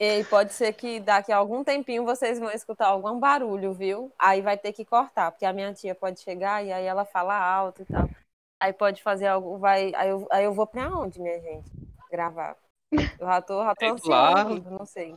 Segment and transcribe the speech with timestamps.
[0.00, 4.12] E pode ser que daqui a algum tempinho vocês vão escutar algum barulho, viu?
[4.18, 7.36] Aí vai ter que cortar, porque a minha tia pode chegar e aí ela fala
[7.36, 8.08] alto e tal.
[8.60, 9.92] Aí pode fazer algo, vai.
[9.96, 11.68] Aí eu, aí eu vou pra onde, minha gente?
[12.10, 12.56] Gravar.
[12.92, 14.42] Eu já tô, já tô Sei lá.
[14.42, 15.14] ansiosa, não sei.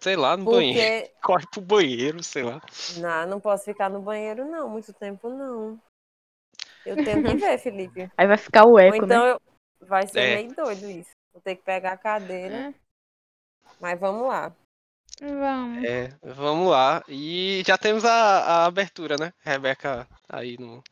[0.00, 1.04] Sei lá, no banheiro.
[1.06, 1.14] Porque.
[1.22, 2.60] Corre pro banheiro, sei lá.
[2.98, 5.80] Não, não posso ficar no banheiro, não, muito tempo não.
[6.84, 8.10] Eu tenho que ver, Felipe.
[8.16, 9.30] Aí vai ficar o Ou eco, então né?
[9.32, 9.40] eu.
[9.86, 10.36] Vai ser É.
[10.36, 11.10] meio doido isso.
[11.32, 12.74] Vou ter que pegar a cadeira.
[13.80, 14.52] Mas vamos lá.
[15.20, 15.84] Vamos.
[15.84, 17.02] É, vamos lá.
[17.08, 19.32] E já temos a, a abertura, né?
[19.40, 20.82] Rebeca aí no,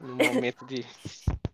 [0.00, 0.84] no momento de.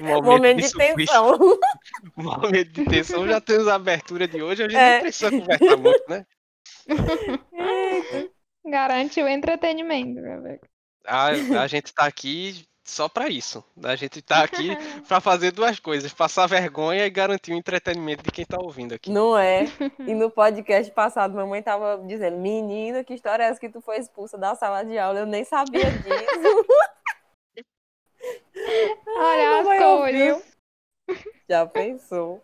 [0.00, 0.96] Momento de suplício.
[0.96, 1.38] tensão.
[2.16, 4.62] Momento de tensão, já temos a abertura de hoje.
[4.64, 4.94] A gente É.
[4.94, 6.26] não precisa conversar muito, né?
[8.64, 10.66] Garante o entretenimento, Rebeca.
[11.06, 13.64] A, a gente tá aqui só pra isso.
[13.82, 14.68] A gente tá aqui
[15.06, 19.10] pra fazer duas coisas: passar vergonha e garantir o entretenimento de quem tá ouvindo aqui.
[19.10, 19.64] Não é?
[20.08, 23.98] E no podcast passado, mamãe tava dizendo: Menina, que história é essa que tu foi
[23.98, 25.20] expulsa da sala de aula?
[25.20, 26.66] Eu nem sabia disso.
[29.16, 30.34] Olha as ouviu.
[30.36, 30.58] coisas.
[31.48, 32.42] Já pensou?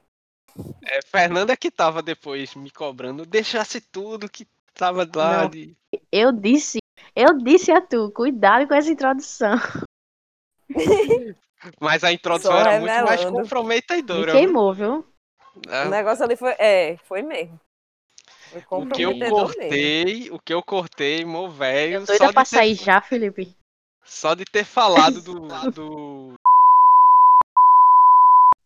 [0.84, 5.76] É, Fernanda que tava depois me cobrando, deixasse tudo que tava lá de.
[6.12, 6.78] Eu disse,
[7.14, 9.56] eu disse a tu, cuidado com essa introdução.
[11.80, 13.32] Mas a introdução Só era muito mais revelando.
[13.36, 14.32] Me comprometedora.
[14.32, 14.40] viu?
[14.40, 15.06] queimou, viu?
[15.68, 16.52] Ah, O negócio ali foi.
[16.58, 17.58] É, foi mesmo.
[18.50, 22.42] Foi O que eu comprometedor cortei, o que eu cortei, meu velho, Doida só, pra
[22.42, 23.54] de ter- sair já, Felipe.
[24.04, 25.40] só de ter falado do,
[25.74, 26.34] do.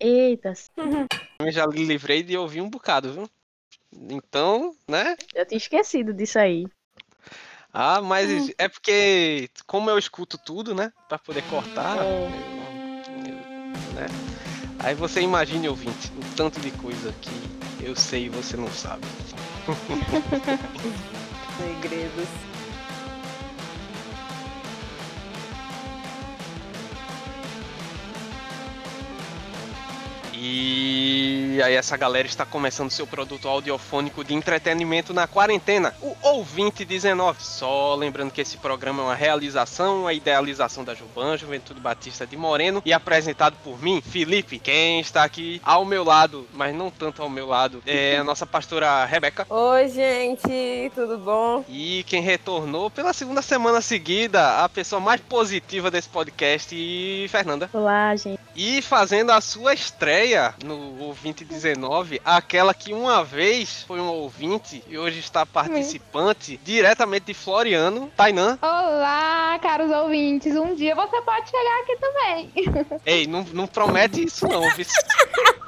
[0.01, 0.53] Eita,
[1.41, 3.31] Eu já me livrei de ouvir um bocado, viu?
[3.93, 5.17] Então, né?
[5.35, 6.67] eu tinha esquecido disso aí.
[7.73, 8.07] Ah, Hum.
[8.07, 10.93] mas é porque, como eu escuto tudo, né?
[11.09, 12.01] Pra poder cortar, É.
[12.01, 12.31] eu-
[13.29, 14.07] eu- né?
[14.81, 19.03] Aí você imagine, ouvinte, o tanto de coisa que eu sei e você não sabe.
[21.59, 22.29] Segredos.
[30.41, 36.85] E aí essa galera está começando seu produto audiofônico de entretenimento na quarentena, o Ouvinte
[36.85, 37.43] 19.
[37.43, 42.37] Só lembrando que esse programa é uma realização, a idealização da Juban, Juventude Batista de
[42.37, 44.61] Moreno, e apresentado por mim, Felipe.
[44.61, 48.47] Quem está aqui ao meu lado, mas não tanto ao meu lado, é a nossa
[48.47, 49.45] pastora Rebeca.
[49.51, 51.65] Oi, gente, tudo bom?
[51.69, 57.69] E quem retornou pela segunda semana seguida, a pessoa mais positiva desse podcast, Fernanda.
[57.73, 58.39] Olá, gente.
[58.55, 60.28] E fazendo a sua estreia
[60.63, 67.27] no ouvinte 19, aquela que uma vez foi um ouvinte e hoje está participante diretamente
[67.27, 68.59] de Floriano, Tainan.
[68.61, 70.55] Olá, caros ouvintes.
[70.55, 72.53] Um dia você pode chegar aqui também.
[73.07, 74.85] Ei, não, não promete isso não, viu?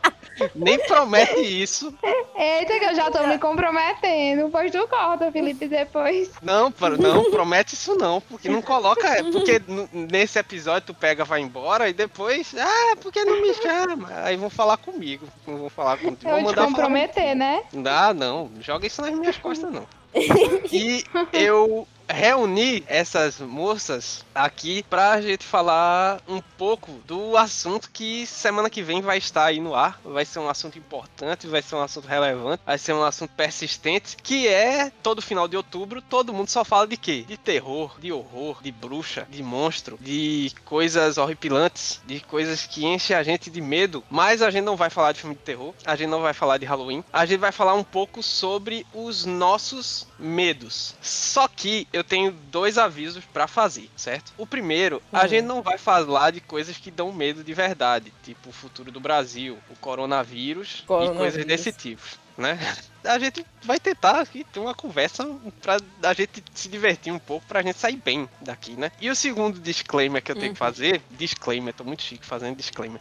[0.55, 1.95] Nem promete isso.
[2.37, 4.49] Eita, que eu já tô me comprometendo.
[4.51, 6.31] Pois tu corta, Felipe, depois.
[6.43, 9.61] Não, não promete isso não, porque não coloca, é, porque
[9.93, 14.09] nesse episódio tu pega, vai embora e depois, ah, porque não me chama?
[14.23, 17.63] Aí vão falar comigo, não vão falar contigo, Eu vão te mandar falar comprometer, né?
[17.87, 19.87] Ah, não, joga isso nas minhas costas, não.
[20.73, 28.71] E eu reuni essas moças aqui pra gente falar um pouco do assunto que semana
[28.71, 30.01] que vem vai estar aí no ar.
[30.05, 34.17] Vai ser um assunto importante, vai ser um assunto relevante, vai ser um assunto persistente,
[34.23, 37.25] que é todo final de outubro, todo mundo só fala de quê?
[37.27, 43.17] De terror, de horror, de bruxa, de monstro, de coisas horripilantes, de coisas que enchem
[43.17, 44.03] a gente de medo.
[44.11, 46.59] Mas a gente não vai falar de filme de terror, a gente não vai falar
[46.59, 50.95] de Halloween, a gente vai falar um pouco sobre os nossos medos.
[51.01, 54.33] Só que eu tenho dois avisos pra fazer, certo?
[54.37, 55.29] O primeiro, a Hum.
[55.29, 59.01] gente não vai falar de coisas que dão medo de verdade, tipo o futuro do
[59.01, 61.47] Brasil, o coronavírus, e coisas Coronavírus.
[61.47, 62.03] desse tipo,
[62.37, 62.59] né?
[63.05, 65.27] A gente vai tentar aqui ter uma conversa
[65.61, 68.91] pra a gente se divertir um pouco, pra gente sair bem daqui, né?
[69.01, 70.55] E o segundo disclaimer que eu tenho Uhum.
[70.55, 73.01] que fazer, disclaimer, tô muito chique fazendo disclaimer,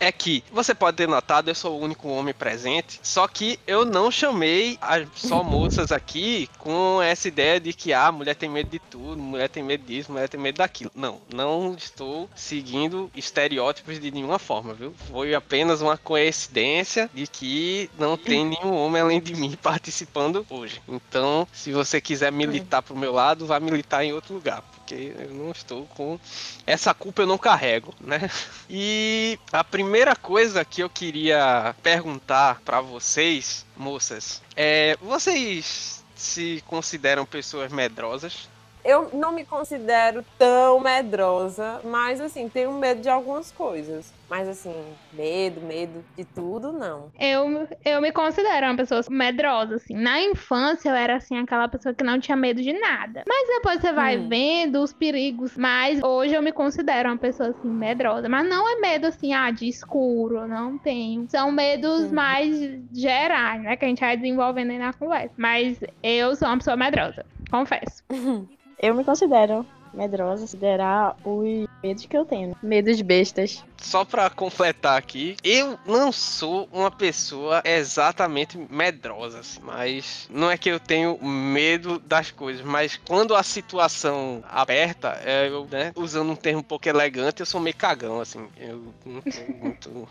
[0.00, 3.84] é que você pode ter notado, eu sou o único homem presente, só que eu
[3.84, 8.68] não chamei as só moças aqui com essa ideia de que ah, mulher tem medo
[8.70, 10.90] de tudo, mulher tem medo disso, mulher tem medo daquilo.
[10.94, 14.94] Não, não estou seguindo estereótipos de nenhuma forma, viu?
[15.10, 20.82] Foi apenas uma coincidência de que não tem nenhum homem além de mim participando hoje.
[20.88, 25.32] Então, se você quiser militar pro meu lado, vá militar em outro lugar, porque eu
[25.34, 26.18] não estou com
[26.66, 28.30] essa culpa eu não carrego, né?
[28.70, 37.24] E a primeira coisa que eu queria perguntar pra vocês, moças, é: vocês se consideram
[37.24, 38.48] pessoas medrosas?
[38.88, 44.12] Eu não me considero tão medrosa, mas assim, tenho medo de algumas coisas.
[44.28, 44.74] Mas assim,
[45.12, 47.10] medo, medo de tudo, não.
[47.18, 49.94] Eu, eu me considero uma pessoa medrosa, assim.
[49.94, 53.24] Na infância, eu era, assim, aquela pessoa que não tinha medo de nada.
[53.26, 54.28] Mas depois você vai Hum.
[54.28, 55.56] vendo os perigos.
[55.56, 58.28] Mas hoje eu me considero uma pessoa, assim, medrosa.
[58.28, 60.46] Mas não é medo, assim, ah, de escuro.
[60.46, 61.26] Não tenho.
[61.30, 62.14] São medos Uhum.
[62.14, 62.54] mais
[62.92, 63.76] gerais, né?
[63.76, 65.32] Que a gente vai desenvolvendo aí na conversa.
[65.38, 67.24] Mas eu sou uma pessoa medrosa.
[67.50, 68.02] Confesso.
[68.78, 72.56] Eu me considero medrosa, considerar os medos que eu tenho.
[72.62, 73.64] Medos bestas.
[73.78, 80.58] Só pra completar aqui, eu não sou uma pessoa exatamente medrosa, assim, mas não é
[80.58, 86.30] que eu tenho medo das coisas, mas quando a situação aperta, é, eu, né, usando
[86.30, 90.08] um termo um pouco elegante, eu sou meio cagão, assim, eu não sou muito...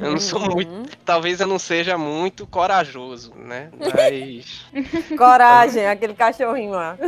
[0.00, 0.70] Eu não sou muito.
[0.70, 0.84] Uhum.
[1.04, 3.70] Talvez eu não seja muito corajoso, né?
[3.78, 4.64] Mas
[5.16, 6.98] Coragem, aquele cachorrinho lá.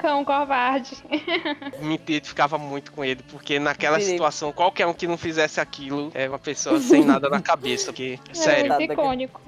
[0.00, 0.96] Cão covarde.
[1.80, 4.12] me identificava muito com ele, porque naquela Felipe.
[4.12, 7.86] situação, qualquer um que não fizesse aquilo é uma pessoa sem nada na cabeça.
[7.86, 9.40] Porque, sério, Tá, Muito icônico.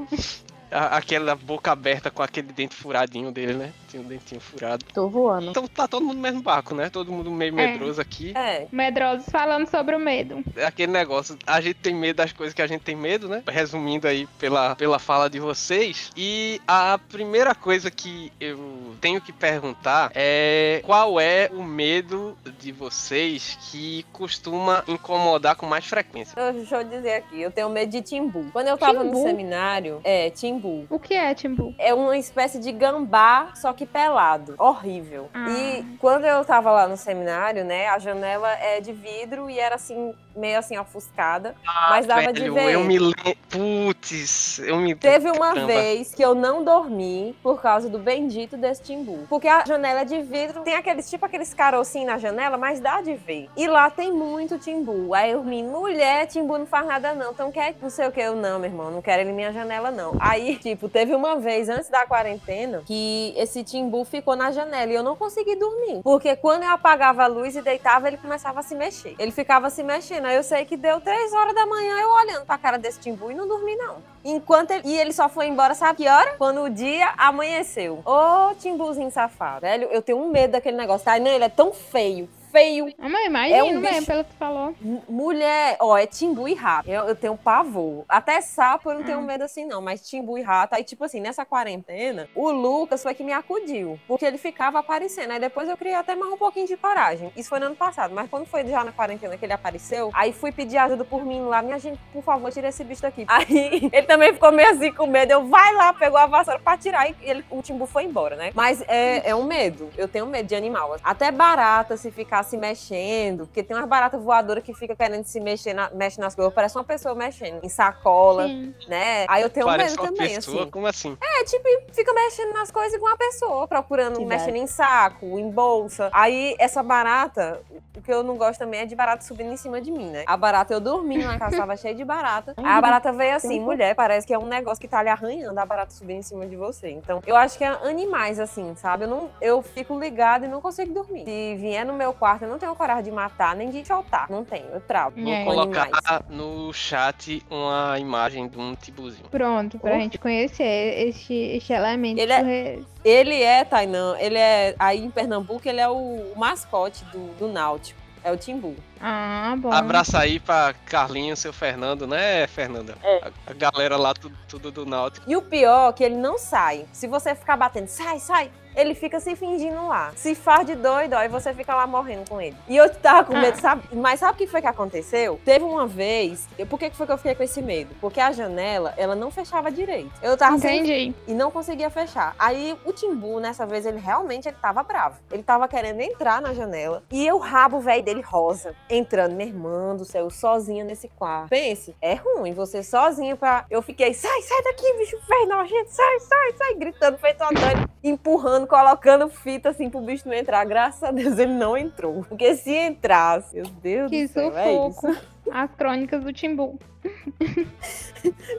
[0.72, 3.72] A- aquela boca aberta com aquele dente furadinho dele, né?
[3.88, 4.84] Tinha um dentinho furado.
[4.92, 5.50] Tô voando.
[5.50, 6.88] Então tá todo mundo no mesmo barco, né?
[6.90, 7.66] Todo mundo meio É.
[7.66, 8.32] medroso aqui.
[8.36, 8.66] É.
[8.72, 10.42] Medrosos falando sobre o medo.
[10.56, 13.42] É aquele negócio, a gente tem medo das coisas que a gente tem medo, né?
[13.48, 16.10] Resumindo aí pela, pela fala de vocês.
[16.16, 22.72] E a primeira coisa que eu tenho que perguntar é qual é o medo de
[22.72, 26.38] vocês que costuma incomodar com mais frequência?
[26.40, 28.46] Eu- Deixa eu dizer aqui, eu tenho medo de timbu.
[28.52, 29.22] Quando eu tava no Timbu?
[29.22, 30.61] seminário, é, timbu.
[30.90, 31.74] O que é, Timbu?
[31.78, 34.54] É uma espécie de gambá, só que pelado.
[34.58, 35.28] Horrível.
[35.32, 35.46] Ah.
[35.48, 39.76] E quando eu tava lá no seminário, né, a janela é de vidro e era
[39.76, 41.54] assim, meio assim, ofuscada.
[41.90, 42.72] mas dava de Velho, ver.
[42.74, 43.36] eu me lembro.
[43.50, 45.66] Putz, eu me Teve uma Caramba.
[45.66, 49.26] vez que eu não dormi por causa do bendito desse timbu.
[49.28, 53.00] Porque a janela é de vidro, tem aqueles, tipo aqueles carocinhos na janela, mas dá
[53.00, 53.48] de ver.
[53.56, 55.14] E lá tem muito timbu.
[55.14, 57.32] Aí eu me, mulher, timbu não faz nada não.
[57.32, 59.90] Então quer não sei o que, eu não, meu irmão, não quero ele minha janela
[59.90, 60.16] não.
[60.18, 64.94] Aí, tipo, teve uma vez antes da quarentena que esse timbu ficou na janela e
[64.94, 66.00] eu não consegui dormir.
[66.02, 69.14] Porque quando eu apagava a luz e deitava, ele começava a se mexer.
[69.18, 70.21] Ele ficava se mexendo.
[70.30, 73.34] Eu sei que deu três horas da manhã eu olhando pra cara desse timbu e
[73.34, 73.96] não dormi não.
[74.24, 76.34] Enquanto ele, e ele só foi embora, sabe que hora?
[76.38, 78.02] Quando o dia amanheceu.
[78.04, 79.62] Ô, timbuzinho safado.
[79.62, 81.04] Velho, eu tenho um medo daquele negócio.
[81.04, 81.18] Tá?
[81.18, 82.28] Não, ele é tão feio.
[82.52, 82.92] Feio.
[82.98, 84.74] Ah, mas imagina É um mesmo, bicho- pelo que tu falou.
[85.08, 86.88] Mulher, ó, é timbu e rato.
[86.88, 88.04] Eu, eu tenho pavor.
[88.08, 89.22] Até sapo eu não tenho Hum.
[89.22, 89.80] medo assim, não.
[89.80, 90.74] Mas timbu e rato.
[90.74, 93.98] Aí, tipo assim, nessa quarentena, o Lucas foi que me acudiu.
[94.06, 95.30] Porque ele ficava aparecendo.
[95.30, 97.32] Aí depois eu criei até mais um pouquinho de coragem.
[97.36, 98.14] Isso foi no ano passado.
[98.14, 101.40] Mas quando foi já na quarentena que ele apareceu, aí fui pedir ajuda por mim
[101.42, 101.62] lá.
[101.62, 103.24] Minha gente, por favor, tira esse bicho daqui.
[103.32, 105.32] Aí ele também ficou meio assim com medo.
[105.32, 107.08] Eu, vai lá, pegou a vassoura pra tirar.
[107.08, 108.50] E ele, o timbu foi embora, né?
[108.54, 109.88] Mas é, é um medo.
[109.96, 110.96] Eu tenho medo de animal.
[111.02, 113.46] Até barata, se ficar se mexendo.
[113.46, 116.52] Porque tem umas baratas voadoras que fica querendo se mexer, na, mexe nas coisas.
[116.52, 117.62] Parece uma pessoa mexendo.
[117.62, 118.74] Em sacola, Sim.
[118.88, 119.24] né?
[119.28, 120.70] Aí eu tenho Parece medo uma também, pessoa, assim.
[120.70, 121.16] como assim?
[121.20, 125.50] É, tipo, fica mexendo nas coisas com uma pessoa, procurando, Que mexendo em saco, em
[125.50, 126.10] bolsa.
[126.12, 127.60] Aí, essa barata,
[127.96, 130.24] o que eu não gosto também é de barata subindo em cima de mim, né?
[130.26, 132.54] A barata, eu dormi na casa, tava cheia de barata.
[132.58, 135.58] Aí a barata veio assim, mulher, parece que é um negócio que tá lhe arranhando
[135.58, 136.90] a barata subindo em cima de você.
[136.90, 139.04] Então, eu acho que é animais, assim, sabe?
[139.04, 141.24] Eu, não, eu fico ligada e não consigo dormir.
[141.24, 144.30] Se vier no meu quarto, eu não tenho coragem de matar, nem de soltar.
[144.30, 145.20] Não tenho, eu travo.
[145.20, 146.22] Vou colocar animais.
[146.30, 149.28] no chat uma imagem de um tibuzinho.
[149.28, 150.00] Pronto, pra Oh.
[150.00, 152.18] gente conhecer este, este elemento.
[152.20, 154.74] Ele é- Ele é, Tainan, ele é.
[154.78, 158.00] Aí em Pernambuco, ele é o mascote do, do Náutico.
[158.24, 158.76] É o Timbu.
[159.00, 159.72] Ah, bom.
[159.72, 162.94] Abraço aí pra Carlinhos, seu Fernando, né, Fernanda?
[163.02, 163.16] É.
[163.24, 165.28] A, a galera lá, tudo, tudo do Náutico.
[165.28, 166.86] E o pior é que ele não sai.
[166.92, 170.12] Se você ficar batendo, sai, sai, ele fica se fingindo lá.
[170.16, 172.56] Se faz de doido, aí você fica lá morrendo com ele.
[172.68, 173.60] E eu tava com medo, Ah.
[173.60, 173.82] sabe?
[173.92, 175.40] Mas sabe o que foi que aconteceu?
[175.44, 176.48] Teve uma vez.
[176.58, 177.94] eu- Por que foi que eu fiquei com esse medo?
[178.00, 180.10] Porque a janela, ela não fechava direito.
[180.22, 181.14] Eu tava sem Entendi.
[181.26, 182.34] e não conseguia fechar.
[182.38, 185.16] Aí o Timbu, nessa vez, ele realmente ele tava bravo.
[185.30, 187.02] Ele tava querendo entrar na janela.
[187.10, 191.48] E eu, rabo velho dele rosa, entrando, minha irmã do céu, sozinha nesse quarto.
[191.50, 193.64] Pense, é ruim você sozinha pra.
[193.70, 197.88] Eu fiquei, sai, sai daqui, bicho feio, nojento, sai, sai, sai, gritando, feito uma doida,
[198.02, 200.64] empurrando, colocando fita assim pro bicho não entrar.
[200.64, 202.24] Graças a Deus ele não entrou.
[202.24, 204.94] Porque se entrasse, meu Deus Que do céu, é isso.
[204.94, 205.16] sufoco.
[205.50, 206.78] As crônicas do Timbu.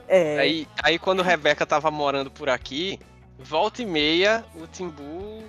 [0.06, 0.38] É.
[0.38, 2.98] Aí, aí quando Rebeca tava morando por aqui,
[3.38, 5.42] volta e meia, o Timbu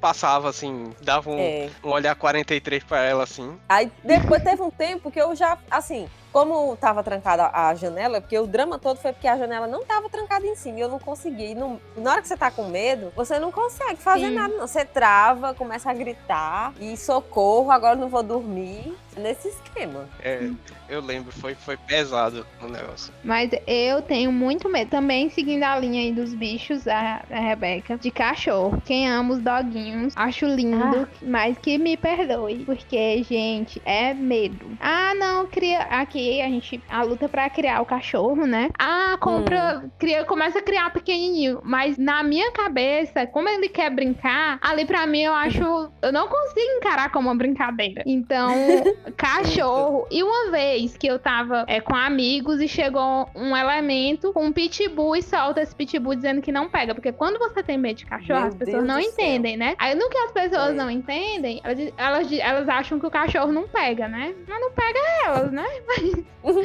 [0.00, 1.70] passava assim, dava um, é.
[1.82, 3.58] um olhar 43 pra ela assim.
[3.68, 8.38] Aí depois teve um tempo que eu já, assim, como tava trancada a janela, porque
[8.38, 10.98] o drama todo foi porque a janela não tava trancada em cima e eu não
[10.98, 11.52] consegui.
[11.52, 14.34] E não- na hora que você tá com medo, você não consegue fazer Sim.
[14.34, 14.66] nada, não.
[14.68, 18.94] Você trava, começa a gritar e socorro, agora não vou dormir.
[19.16, 20.08] Nesse esquema.
[20.22, 20.50] É,
[20.88, 23.12] eu lembro, foi, foi pesado o negócio.
[23.24, 24.90] Mas eu tenho muito medo.
[24.90, 28.80] Também seguindo a linha aí dos bichos, a, a Rebeca, de cachorro.
[28.84, 32.64] Quem ama os doguinhos, acho lindo, mas que me perdoe.
[32.64, 34.76] Porque, gente, é medo.
[34.80, 35.80] Ah, não, cria.
[35.82, 36.82] Aqui a gente.
[36.88, 38.70] A luta pra criar o cachorro, né?
[38.78, 39.84] Ah, compra.
[39.98, 41.60] Cria, começa a criar pequenininho.
[41.64, 45.90] Mas na minha cabeça, como ele quer brincar, ali pra mim eu acho.
[46.02, 48.02] Eu não consigo encarar como uma brincadeira.
[48.06, 48.52] Então,
[49.16, 50.06] cachorro.
[50.10, 54.52] E uma vez que eu tava é, com amigos e chegou um elemento com um
[54.52, 56.94] pitbull e solta esse pitbull dizendo que não pega.
[56.94, 59.12] Porque quando você tem medo de cachorro, Meu as pessoas Deus não do céu.
[59.12, 59.74] entendem, né?
[59.78, 60.72] Aí no que as pessoas É.
[60.72, 64.34] não entendem, elas, elas, elas acham que o cachorro não pega, né?
[64.46, 65.66] Mas não pega elas, né?
[66.42, 66.56] Os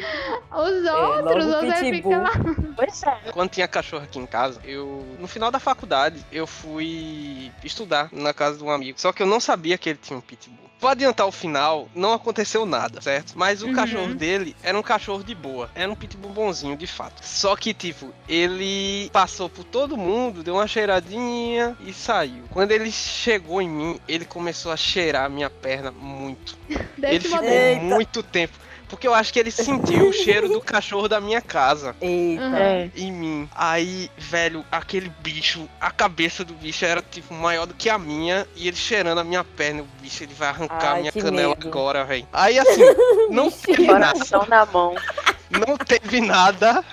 [0.85, 2.13] outros, logo você pitbull.
[2.13, 2.31] fica lá.
[2.75, 3.31] Pois é.
[3.31, 5.05] Quando tinha cachorro aqui em casa, eu.
[5.19, 8.99] No final da faculdade, eu fui estudar na casa de um amigo.
[8.99, 10.70] Só que eu não sabia que ele tinha um pitbull.
[10.81, 13.33] Vou adiantar o final, não aconteceu nada, certo?
[13.35, 13.73] Mas o Uhum.
[13.73, 15.69] cachorro dele era um cachorro de boa.
[15.75, 17.21] Era um pitbull bonzinho, de fato.
[17.23, 22.45] Só que, tipo, ele passou por todo mundo, deu uma cheiradinha e saiu.
[22.49, 26.57] Quando ele chegou em mim, ele começou a cheirar a minha perna muito.
[26.97, 27.47] Ele Desse ficou.
[27.47, 27.83] Eita.
[27.83, 28.57] muito tempo.
[28.91, 32.43] Porque eu acho que ele sentiu o cheiro do cachorro da minha casa Eita.
[32.43, 32.55] Uhum.
[32.55, 32.89] É.
[32.95, 33.49] em mim.
[33.55, 38.45] Aí, velho, aquele bicho, a cabeça do bicho era tipo maior do que a minha
[38.53, 41.21] e ele cheirando a minha perna, o bicho ele vai arrancar a Ai, minha que
[41.21, 41.67] canela medo.
[41.69, 42.27] agora, velho.
[42.33, 42.81] Aí assim,
[43.31, 44.93] não teve nada, Coração na mão.
[45.49, 46.83] não teve nada,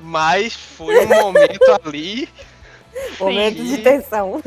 [0.00, 2.28] mas foi um momento ali,
[3.20, 4.42] Momento de tensão.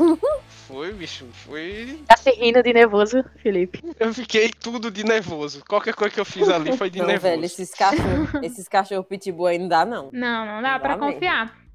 [0.66, 3.80] Foi, bicho, foi, Tá se rindo de nervoso, Felipe.
[4.00, 5.62] eu fiquei tudo de nervoso.
[5.68, 7.30] Qualquer coisa que eu fiz ali foi de Não, nervoso.
[7.30, 10.10] velho, esses cachorros, esses cachorro pitbull aí não dá, não.
[10.12, 11.65] Não, não dá Não pra dá mesmo.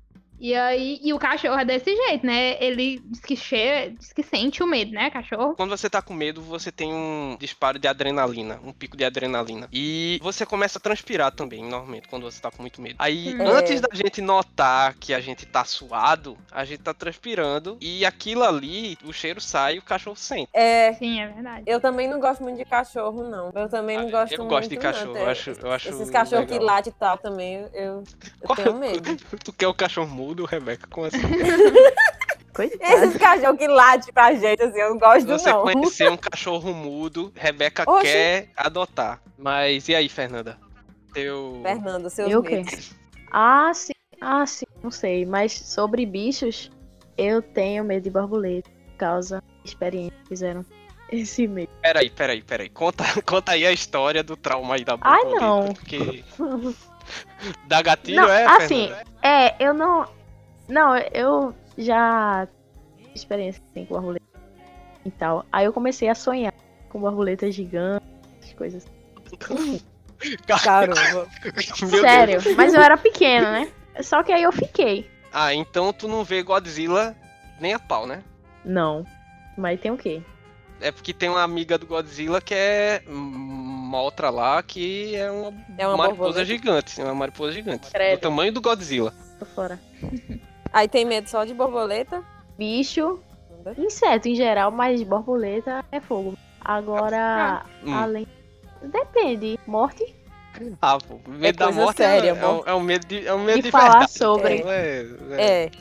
[0.43, 2.57] E aí, e o cachorro é desse jeito, né?
[2.63, 5.53] Ele diz que cheira, diz que sente o medo, né, cachorro?
[5.55, 9.69] Quando você tá com medo, você tem um disparo de adrenalina, um pico de adrenalina.
[9.71, 12.95] E você começa a transpirar também, normalmente, quando você tá com muito medo.
[12.97, 13.47] Aí, Hum.
[13.49, 13.81] antes É.
[13.87, 17.77] da gente notar que a gente tá suado, a gente tá transpirando.
[17.79, 20.49] E aquilo ali, o cheiro sai e o cachorro sente.
[20.55, 21.63] É, Sim, é verdade.
[21.67, 23.51] eu também não gosto muito de cachorro, não.
[23.53, 24.49] Eu também não Ah, gosto eu muito.
[24.49, 24.81] gosto de não.
[24.81, 27.83] cachorro, Até eu acho- eu acho Esses cachorros que latem e tal também, eu, eu,
[27.83, 28.03] eu
[28.47, 29.01] Qual- tenho medo.
[29.43, 30.87] Tu quer o cachorro mudo, Rebeca?
[30.89, 31.19] Como assim?
[32.53, 32.83] Coitado.
[32.83, 35.61] Esses cachorros que latem pra gente, assim, eu não gosto, você não.
[35.63, 39.21] conhecer um cachorro mudo, Rebeca quer adotar.
[39.37, 40.57] Mas e aí, Fernanda?
[41.13, 41.61] Teu.
[41.63, 42.91] Fernando, seus Eu medos.
[43.31, 43.93] Ah, sim.
[44.19, 44.65] Ah, sim.
[44.83, 45.25] Não sei.
[45.25, 46.69] Mas sobre bichos,
[47.17, 48.69] eu tenho medo de borboleta.
[48.69, 50.65] Por causa da experiência que fizeram
[51.09, 51.71] esse medo.
[51.81, 52.69] Peraí, peraí, peraí.
[52.69, 55.73] Conta, conta aí a história do trauma aí da Ai, borboleta, não.
[55.73, 56.23] Porque.
[57.65, 59.03] Da gatilho Não, é, assim, Fernanda?
[59.21, 60.20] É, eu não.
[60.71, 62.47] Não, eu já
[62.97, 64.25] tive experiência assim, com borboleta
[65.05, 65.45] e tal.
[65.51, 66.53] Aí eu comecei a sonhar
[66.87, 68.87] com borboletas gigantes, coisas
[69.25, 69.81] assim.
[70.63, 71.27] Caramba.
[71.99, 72.55] Sério, Deus.
[72.55, 73.71] mas eu era pequena, né?
[74.01, 75.09] Só que aí eu fiquei.
[75.33, 77.15] Ah, então tu não vê Godzilla
[77.59, 78.23] nem a pau, né?
[78.63, 79.05] Não.
[79.57, 80.21] Mas tem o quê?
[80.79, 85.53] É porque tem uma amiga do Godzilla que é uma outra lá que é uma,
[85.77, 86.45] É uma mariposa borboleta.
[86.45, 87.01] gigante.
[87.01, 87.91] É uma mariposa gigante.
[87.91, 88.19] Credo.
[88.19, 89.13] Do tamanho do Godzilla.
[89.37, 89.77] Tô fora.
[90.73, 92.23] Aí tem medo só de borboleta?
[92.57, 93.19] Bicho,
[93.77, 96.35] inseto em geral, mas borboleta é fogo.
[96.63, 97.93] Agora, Hum.
[97.93, 98.27] além.
[98.81, 99.59] Depende.
[99.67, 100.15] Morte?
[100.81, 103.33] Ah, pô, medo da coisa morte séria, é, é, um, é um medo de, é
[103.33, 104.11] um medo De de, falar verdade.
[104.11, 104.63] sobre.
[104.63, 105.05] Não é,
[105.37, 105.71] É.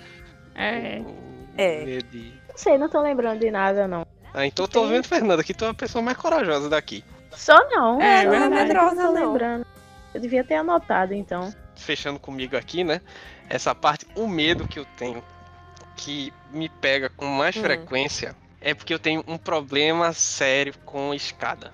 [0.54, 1.00] É.
[1.00, 1.14] o
[1.56, 1.84] É.
[1.84, 4.06] medo de- Não sei, não tô lembrando de nada, não.
[4.32, 7.04] Ah, então eu tô vendo, Fernanda, que tu é a pessoa mais corajosa daqui.
[7.32, 8.00] Só não.
[8.00, 8.72] É, só verdade.
[8.74, 9.12] não tô Não.
[9.12, 9.66] lembrando.
[10.14, 11.52] Eu devia ter anotado, então.
[11.76, 13.00] Fechando comigo aqui, né?
[13.50, 15.22] Essa parte, o medo que eu tenho,
[15.96, 17.60] que me pega com mais Hum.
[17.62, 21.72] frequência, é porque eu tenho um problema sério com escada.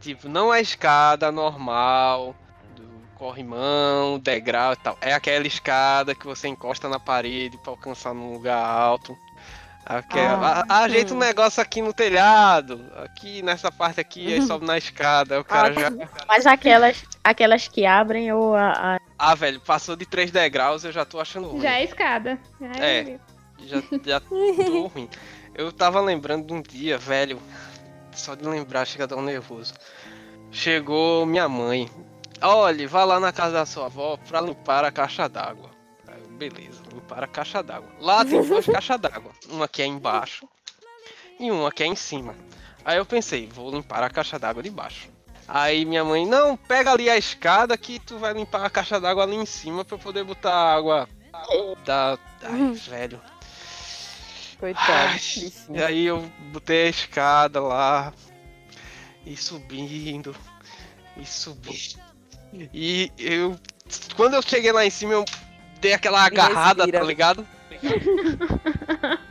[0.00, 2.34] Tipo, não a escada normal,
[2.76, 2.84] do
[3.16, 4.98] corrimão, degrau e tal.
[5.00, 9.16] É aquela escada que você encosta na parede pra alcançar num lugar alto.
[9.86, 14.66] Aquela, Ah, a- ajeita um negócio aqui no telhado, aqui nessa parte aqui, aí sobe
[14.66, 15.92] na escada, o cara Ah, já.
[16.28, 18.96] Mas aquelas, aquelas que abrem ou a.
[18.96, 21.60] a- Ah, velho, passou de 3 degraus, eu já tô achando ruim.
[21.60, 22.38] Já é escada.
[22.60, 23.20] Já É.
[23.58, 25.08] Já, já tô ruim.
[25.54, 27.40] Eu tava lembrando de um dia, velho.
[28.12, 29.74] Só de lembrar chega a dar um nervoso.
[30.52, 31.90] Chegou minha mãe.
[32.40, 35.70] Olha, vá lá na casa da sua avó pra limpar a caixa d'água.
[36.38, 37.88] Beleza, limpar a caixa d'água.
[38.00, 39.32] Lá tem duas caixas d'água.
[39.48, 40.48] Uma que é embaixo
[41.40, 42.36] e uma que é em cima.
[42.84, 45.08] Aí eu pensei, vou limpar a caixa d'água de baixo.
[45.48, 49.22] Aí minha mãe, não, pega ali a escada que tu vai limpar a caixa d'água
[49.22, 51.08] ali em cima pra eu poder botar água
[51.86, 52.18] da.
[52.42, 53.20] Ai, velho.
[54.60, 54.86] Coitado.
[54.92, 58.12] Ai, e aí eu botei a escada lá.
[59.24, 60.36] E subindo.
[61.16, 61.98] E subindo.
[62.74, 63.58] E eu.
[64.16, 65.24] Quando eu cheguei lá em cima, eu
[65.80, 67.00] dei aquela agarrada, respira.
[67.00, 67.46] tá ligado?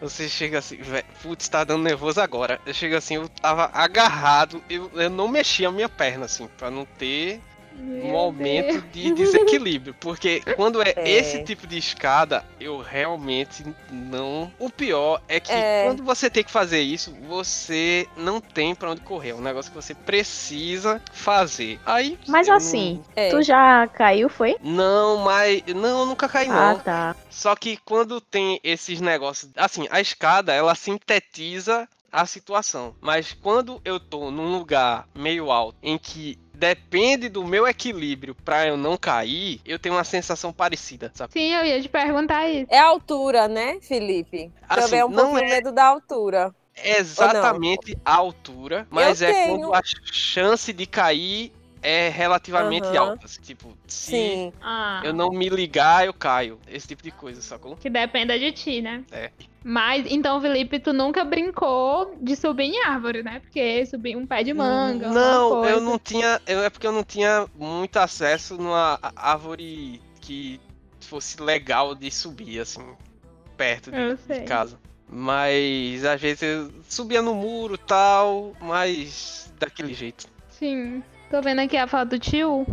[0.00, 2.58] Você chega assim, velho, putz, tá dando nervoso agora.
[2.64, 6.70] Eu chego assim, eu tava agarrado, eu, eu não mexia a minha perna, assim, pra
[6.70, 7.40] não ter
[7.80, 9.94] um momento de desequilíbrio.
[9.98, 11.08] Porque quando é, É.
[11.10, 14.52] esse tipo de escada, eu realmente não.
[14.58, 15.84] O pior é que É.
[15.86, 19.30] quando você tem que fazer isso, você não tem pra onde correr.
[19.30, 21.78] É um negócio que você precisa fazer.
[21.86, 22.18] Aí.
[22.28, 23.30] Mas assim, É.
[23.30, 24.56] tu já caiu, foi?
[24.62, 25.62] Não, não, mas.
[25.68, 26.78] Não, eu nunca caí, Ah, não.
[26.80, 27.16] tá.
[27.30, 29.50] Só que quando tem esses negócios.
[29.56, 32.94] Assim, a escada, ela sintetiza a situação.
[33.00, 38.66] Mas quando eu tô num lugar meio alto em que depende do meu equilíbrio pra
[38.66, 41.32] eu não cair, eu tenho uma sensação parecida, sabe?
[41.32, 42.66] Sim, eu ia te perguntar isso.
[42.68, 44.52] É a altura, né, Felipe?
[44.68, 46.54] Assim, Também é um não pouquinho é- medo da altura.
[46.82, 49.58] Exatamente a altura, mas é tenho.
[49.68, 49.80] quando a
[50.12, 53.10] chance de cair é relativamente Aham.
[53.10, 53.26] alta.
[53.26, 54.52] assim, Tipo, se Sim.
[54.60, 56.58] Ah, eu não me ligar, eu caio.
[56.68, 57.76] Esse tipo de coisa, sacou?
[57.76, 59.04] que dependa de ti, né?
[59.10, 59.30] É.
[59.62, 63.40] Mas, então, Felipe, tu nunca brincou de subir em árvore, né?
[63.40, 65.08] Porque subir um pé de manga.
[65.08, 65.70] Não, coisa.
[65.76, 66.40] eu não tinha.
[66.46, 70.60] eu- é porque eu não tinha muito acesso numa árvore que
[71.00, 72.94] fosse legal de subir, assim,
[73.56, 74.78] perto de, de casa.
[75.06, 80.26] Mas às vezes eu subia no muro e tal, mas daquele jeito.
[80.48, 81.02] Sim.
[81.30, 82.66] Tô vendo aqui a foto do tio.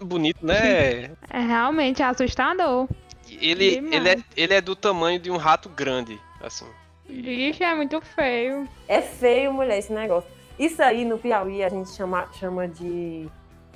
[0.00, 1.10] Bonito, né?
[1.30, 2.86] É realmente assustador.
[3.30, 3.94] ele, Demais.
[3.94, 6.66] ele, é, ele é do tamanho de um rato grande, assim.
[7.08, 8.68] Vixe, é muito feio.
[8.88, 10.28] É feio, mulher, esse negócio.
[10.58, 13.26] Isso aí no Piauí a gente chama, chama de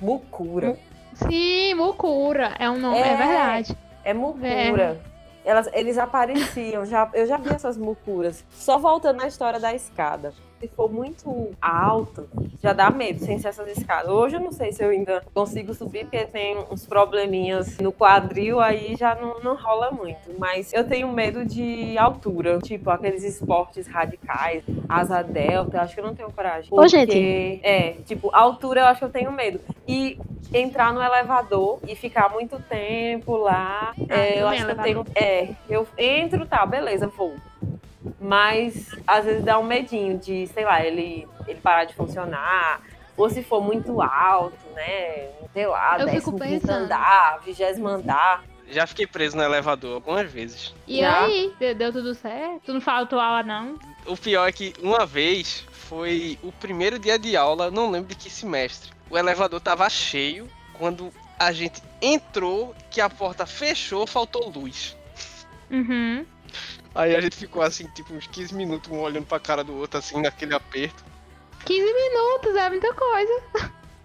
[0.01, 0.77] mucura.
[1.13, 2.53] Sim, mucura.
[2.59, 3.15] É um nome, é, É.
[3.15, 3.77] verdade.
[4.03, 5.01] É mucura.
[5.43, 8.45] Elas, eles apareciam, já, eu já vi essas mucuras.
[8.51, 10.33] Só voltando na história da escada.
[10.59, 12.27] Se for muito alto,
[12.61, 14.11] já dá medo, sem ser essas escadas.
[14.11, 18.59] Hoje eu não sei se eu ainda consigo subir, porque tem uns probleminhas no quadril,
[18.59, 20.37] aí já não, não rola muito.
[20.37, 26.01] Mas eu tenho medo de altura, tipo aqueles esportes radicais, asa delta, eu acho que
[26.01, 26.69] eu não tenho coragem.
[26.73, 27.05] Ô, gente.
[27.05, 29.61] Porque, É, tipo, altura eu acho que eu tenho medo.
[29.87, 30.19] E
[30.53, 35.05] entrar no elevador e ficar muito tempo lá, Ah, é, eu acho que eu tenho.
[35.15, 37.33] É, eu entro, tá, beleza, vou.
[38.19, 42.81] Mas às vezes dá um medinho de, sei lá, ele, ele parar de funcionar.
[43.17, 45.27] Ou se for muito alto, né?
[45.51, 46.83] Sei lá, Eu fico décimo quinto pensando.
[46.85, 48.43] andar, vigésimo andar.
[48.69, 50.73] Já fiquei preso no elevador algumas vezes.
[50.87, 51.25] E Já.
[51.25, 51.53] aí?
[51.59, 52.61] Deu, deu tudo certo?
[52.65, 53.77] Tu não faltou aula, não?
[54.05, 58.15] O pior é que uma vez foi o primeiro dia de aula, não lembro de
[58.15, 58.91] que semestre.
[59.09, 64.95] O elevador tava cheio quando a gente entrou, que a porta fechou, faltou luz.
[65.69, 66.25] Uhum.
[66.93, 69.99] Aí a gente ficou assim, tipo, uns 15 minutos, um olhando pra cara do outro,
[69.99, 71.03] assim, naquele aperto.
[71.65, 73.41] 15 minutos é muita coisa.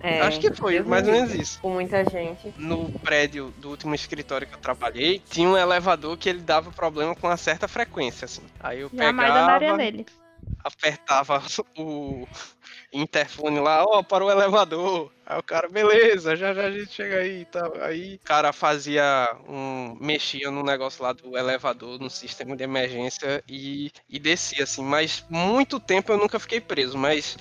[0.01, 1.59] É, Acho que foi, Deus mais ou menos isso.
[1.61, 2.53] Com muita gente.
[2.59, 7.15] No prédio do último escritório que eu trabalhei, tinha um elevador que ele dava problema
[7.15, 8.43] com uma certa frequência, assim.
[8.61, 10.07] Aí eu Jamais andaria pegava, nele.
[10.63, 11.43] Apertava
[11.79, 12.27] o
[12.93, 15.13] interfone lá, ó, para o elevador.
[15.27, 17.75] Aí o cara, beleza, já já a gente chega aí e tal.
[17.83, 19.03] Aí o cara fazia
[19.49, 19.97] um.
[20.01, 24.83] mexia no negócio lá do elevador, no sistema de emergência e, e descia, assim.
[24.85, 27.37] Mas muito tempo eu nunca fiquei preso, mas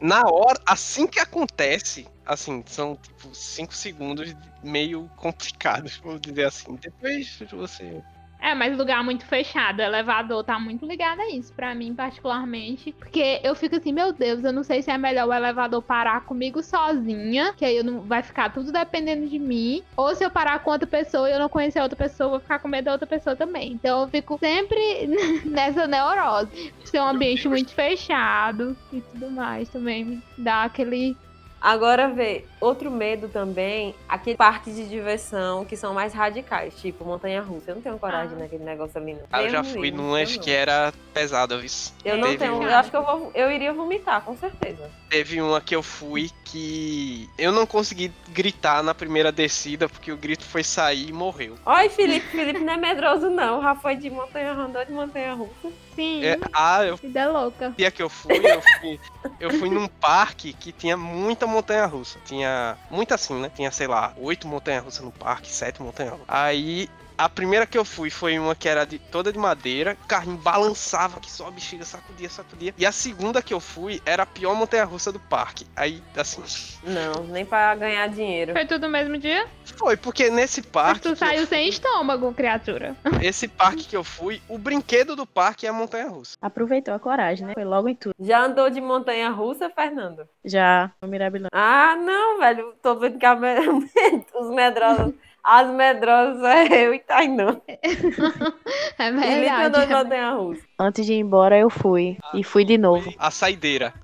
[0.00, 6.76] na hora, assim que acontece, assim, são tipo 5 segundos meio complicados, vamos dizer assim.
[6.76, 8.02] Depois você.
[8.40, 12.92] É, mas lugar muito fechado, elevador tá muito ligado a isso, pra mim particularmente.
[12.92, 16.24] Porque eu fico assim, meu Deus, eu não sei se é melhor o elevador parar
[16.24, 19.82] comigo sozinha, que aí eu não, vai ficar tudo dependendo de mim.
[19.96, 22.40] Ou se eu parar com outra pessoa e eu não conhecer outra pessoa, eu vou
[22.40, 23.72] ficar com medo da outra pessoa também.
[23.72, 25.08] Então eu fico sempre
[25.44, 26.72] nessa neurose.
[26.84, 31.16] Ser um ambiente muito fechado e tudo mais também me dá aquele.
[31.60, 37.42] Agora vê, outro medo também, aquele parque de diversão que são mais radicais, tipo montanha
[37.42, 37.70] russa.
[37.72, 38.40] Eu não tenho coragem Ah.
[38.40, 39.22] naquele negócio ali, não.
[39.32, 41.68] Ah, eu já fui eu que era pesada, viu?
[42.04, 42.54] Eu não Teve tenho.
[42.58, 43.30] um- Eu acho que eu vou.
[43.34, 44.88] Eu iria vomitar, com certeza.
[45.10, 50.16] Teve uma que eu fui que eu não consegui gritar na primeira descida porque o
[50.16, 51.56] grito foi sair e morreu.
[51.66, 53.60] Olha, Felipe, Felipe não é medroso, não.
[53.62, 55.68] Já foi de montanha andou de montanha russa.
[55.98, 57.74] Sim, É, ah, eu vida louca.
[57.76, 59.00] dia que eu fui, eu fui,
[59.40, 62.20] eu fui num parque que tinha muita montanha russa.
[62.24, 63.50] Tinha muita assim, né?
[63.50, 66.26] Tinha, sei lá, oito montanhas russas no parque, sete montanhas russas.
[66.28, 70.06] Aí A primeira que eu fui foi uma que era de, toda de madeira, o
[70.06, 72.72] carrinho balançava, que só a bexiga sacudia, sacudia.
[72.78, 75.66] E a segunda que eu fui era a pior montanha-russa do parque.
[75.74, 76.40] Aí, assim.
[76.84, 78.52] Não, nem pra ganhar dinheiro.
[78.52, 79.48] Foi tudo no mesmo dia?
[79.64, 81.00] Foi, porque nesse Mas parque.
[81.00, 82.94] tu que saiu sem fui- estômago, criatura.
[83.20, 86.36] Esse parque que eu fui, o brinquedo do parque é a montanha-russa.
[86.40, 87.54] Aproveitou a coragem, né?
[87.54, 88.14] Foi logo em tudo.
[88.20, 90.28] Já andou de montanha russa, Fernando?
[90.44, 91.50] Já no Mirabilândia.
[91.52, 92.74] Ah, não, velho.
[92.80, 93.34] Tô vendo que a
[94.38, 95.14] os medrosos.
[95.50, 97.58] As medrosas é eu e Tainã.
[98.98, 99.92] É verdade.
[99.94, 100.62] montanha russa.
[100.78, 102.18] Antes de ir embora, eu fui.
[102.34, 103.12] E fui de novo.
[103.18, 103.94] A saideira.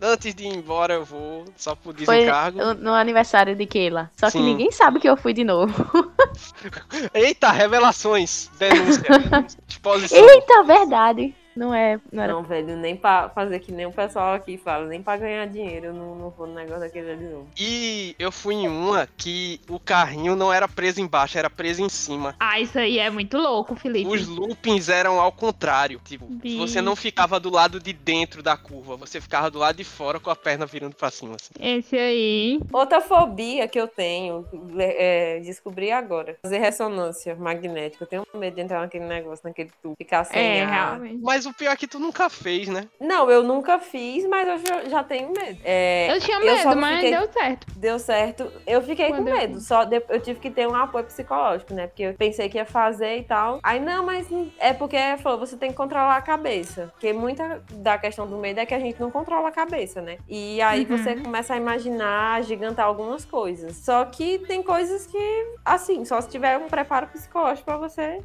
[0.00, 2.58] Antes de ir embora, eu vou, só por Foi desencargo.
[2.58, 4.10] no- no aniversário de Keila.
[4.16, 4.44] Só que Sim.
[4.44, 5.74] ninguém sabe que eu fui de novo.
[7.12, 8.48] Eita, revelações!
[8.58, 9.02] Denúncia.
[9.68, 10.16] Exposição.
[10.18, 11.34] Eita, verdade.
[11.56, 11.98] Não é.
[12.10, 12.32] Não era.
[12.32, 15.86] Não, velho, nem pra fazer que nem o pessoal aqui fala, nem pra ganhar dinheiro,
[15.86, 17.46] eu não, não vou no negócio daquele ali, não.
[17.58, 21.88] E eu fui em uma que o carrinho não era preso embaixo, era preso em
[21.88, 22.34] cima.
[22.40, 24.08] Ah, isso aí é muito louco, Felipe.
[24.10, 26.00] Os loopings eram ao contrário.
[26.04, 26.58] Tipo, Bicho.
[26.58, 30.18] você não ficava do lado de dentro da curva, você ficava do lado de fora
[30.18, 31.36] com a perna virando pra cima.
[31.36, 31.52] Assim.
[31.60, 32.60] Esse aí.
[32.72, 34.46] Outra fobia que eu tenho,
[34.78, 38.04] é, descobri agora, fazer ressonância magnética.
[38.04, 40.70] Eu tenho medo de entrar naquele negócio, naquele tubo, ficar sem É, ar.
[40.90, 41.18] realmente.
[41.22, 42.88] Mas o pior é que tu nunca fez, né?
[43.00, 45.58] Não, eu nunca fiz, mas eu já, já tenho medo.
[45.64, 47.66] É, Eu tinha eu medo, mas fiquei- deu certo.
[47.76, 48.52] Deu certo.
[48.66, 49.60] Eu fiquei Quando com eu medo.
[49.60, 51.86] Só de- eu tive que ter um apoio psicológico, né?
[51.86, 53.60] Porque eu pensei que ia fazer e tal.
[53.62, 54.26] Aí, não, mas
[54.58, 56.88] é porque falou, você tem que controlar a cabeça.
[56.92, 60.18] Porque muita da questão do medo é que a gente não controla a cabeça, né?
[60.28, 60.96] E aí Uhum.
[60.96, 63.76] você começa a imaginar, gigantar algumas coisas.
[63.76, 68.20] Só que tem coisas que, assim, só se tiver um preparo psicológico pra você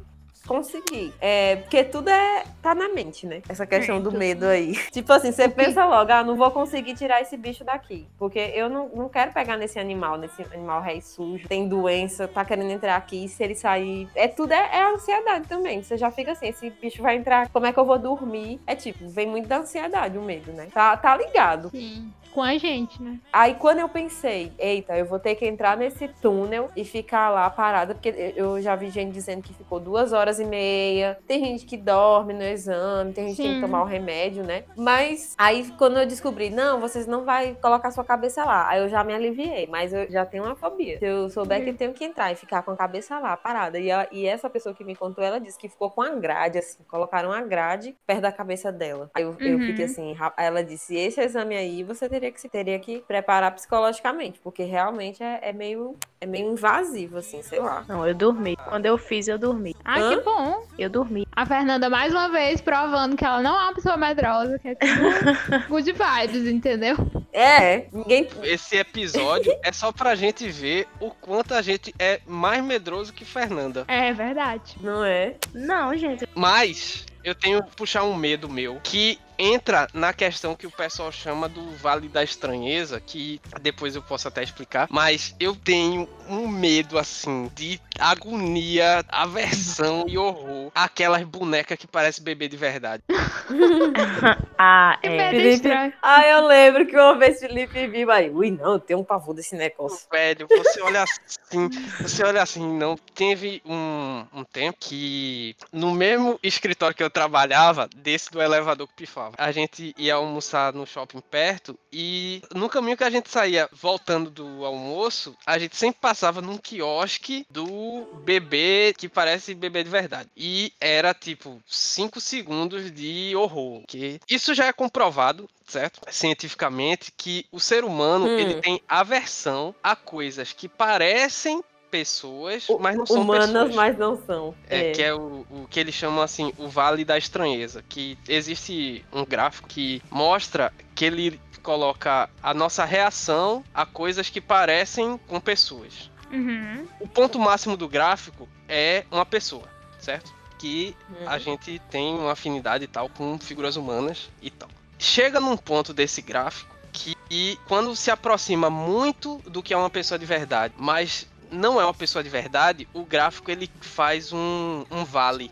[0.46, 1.12] conseguir.
[1.20, 3.42] É, porque tudo é tá na mente, né?
[3.48, 4.74] Essa questão do medo aí.
[4.90, 8.06] Tipo assim, você pensa logo, ah, não vou conseguir tirar esse bicho daqui.
[8.18, 12.44] Porque eu não, não quero pegar nesse animal, nesse animal rei sujo, tem doença, tá
[12.44, 14.08] querendo entrar aqui, se ele sair.
[14.14, 15.82] É tudo é, é ansiedade também.
[15.82, 18.60] Você já fica assim, esse bicho vai entrar, como é que eu vou dormir?
[18.66, 20.68] É tipo, vem muito da ansiedade o medo, né?
[20.72, 21.70] Tá, tá ligado.
[21.70, 22.10] Sim.
[22.38, 23.18] Com a gente, né?
[23.32, 27.50] Aí quando eu pensei, eita, eu vou ter que entrar nesse túnel e ficar lá
[27.50, 31.18] parada, porque eu já vi gente dizendo que ficou duas horas e meia.
[31.26, 33.66] Tem gente que dorme no exame, tem gente que tem que Sim.
[33.66, 34.62] tomar o remédio, né?
[34.76, 38.68] Mas aí quando eu descobri, não, vocês não vai colocar sua cabeça lá.
[38.68, 41.00] Aí eu já me aliviei, mas eu já tenho uma fobia.
[41.00, 43.80] Se eu souber que eu tenho que entrar e ficar com a cabeça lá, parada.
[43.80, 46.58] E, ela- e essa pessoa que me contou, ela disse que ficou com a grade,
[46.58, 49.10] assim, colocaram uma grade perto da cabeça dela.
[49.12, 49.66] Aí eu, eu Uhum.
[49.66, 53.00] fiquei assim, ra- aí ela disse, esse exame aí você teria que se teria que
[53.00, 57.84] preparar psicologicamente, porque realmente é, é meio é meio invasivo, assim, sei lá.
[57.88, 58.56] Não, eu dormi.
[58.56, 59.74] Quando eu fiz, eu dormi.
[59.84, 60.16] Ah, Hã?
[60.16, 60.64] que bom.
[60.76, 61.26] Eu dormi.
[61.30, 64.74] A Fernanda, mais uma vez, provando que ela não é uma pessoa medrosa, que é
[64.74, 66.96] tudo good vibes, entendeu?
[67.32, 68.28] É, ninguém.
[68.42, 73.24] Esse episódio é só pra gente ver o quanto a gente é mais medroso que
[73.24, 73.84] Fernanda.
[73.86, 74.76] É verdade.
[74.80, 75.36] Não é?
[75.54, 76.28] Não, gente.
[76.34, 81.12] Mas eu tenho que puxar um medo meu que entra na questão que o pessoal
[81.12, 86.48] chama do Vale da Estranheza, que depois eu posso até explicar, mas eu tenho um
[86.48, 93.02] medo assim de agonia, aversão e horror aquelas bonecas que parecem bebê de verdade.
[94.60, 95.30] Ah, é.
[95.30, 95.68] Felipe-.
[96.02, 98.28] Ah, eu lembro que uma vez Felipe viu aí.
[98.28, 100.08] Ui, não, eu tenho um pavor desse negócio.
[100.10, 101.68] Velho, você olha assim,
[102.00, 102.96] você olha assim, não.
[103.14, 108.94] Teve um, um tempo que no mesmo escritório que eu trabalhava, desse do elevador que
[108.94, 113.68] pifava, a gente ia almoçar no shopping perto e no caminho que a gente saía
[113.72, 119.90] voltando do almoço, a gente sempre passava num quiosque do bebê que parece bebê de
[119.90, 120.28] verdade.
[120.36, 123.82] E era tipo 5 segundos de horror.
[123.86, 126.00] Que isso já é comprovado, certo?
[126.10, 128.38] Cientificamente, que o ser humano Hum.
[128.38, 133.74] ele tem aversão a coisas que parecem pessoas, mas não são Humanas, pessoas.
[133.74, 134.54] mas não são.
[134.68, 137.84] É, que é o, o que eles chamam assim, o Vale da Estranheza.
[137.88, 144.40] Que existe um gráfico que mostra que ele coloca a nossa reação a coisas que
[144.40, 146.10] parecem com pessoas.
[146.32, 146.86] Uhum.
[147.00, 149.64] O ponto máximo do gráfico é uma pessoa,
[149.98, 150.32] certo?
[150.58, 151.24] Que Hum.
[151.26, 154.68] a gente tem uma afinidade e tal com figuras humanas e tal.
[154.98, 159.90] Chega num ponto desse gráfico que e quando se aproxima muito do que é uma
[159.90, 164.84] pessoa de verdade, mas não é uma pessoa de verdade, o gráfico ele faz um,
[164.90, 165.50] um vale,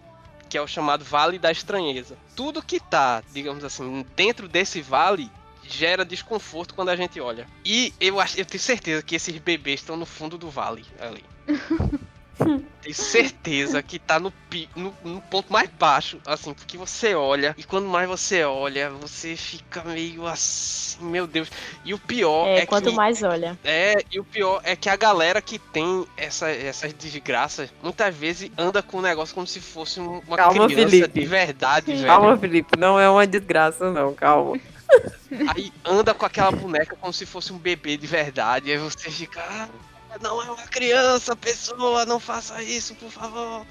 [0.49, 2.17] que é o chamado Vale da Estranheza.
[2.35, 5.31] Tudo que tá, digamos assim, dentro desse vale
[5.63, 7.47] gera desconforto quando a gente olha.
[7.65, 11.25] E eu acho, eu tenho certeza que esses bebês estão no fundo do vale ali.
[12.83, 14.33] Tenho certeza que tá no,
[14.77, 19.35] no, no ponto mais baixo, assim, porque você olha, e quando mais você olha, você
[19.37, 21.51] fica meio assim, meu Deus.
[21.85, 22.95] E o pior é, É, quanto que.
[22.97, 23.59] mais olha.
[23.65, 28.51] É, e o pior é que a galera que tem essa, essas desgraças, muitas vezes
[28.57, 31.21] anda com o negócio como se fosse um- uma Calma, criança Felipe.
[31.21, 32.07] de verdade, velho.
[32.07, 34.61] Calma, Felipe, não é uma desgraça, não, calma.
[35.57, 38.71] Aí anda com aquela boneca como se fosse um bebê de verdade.
[38.71, 39.69] Aí você fica.
[40.17, 43.67] "Ah, não é uma criança, pessoa, não faça isso, por favor.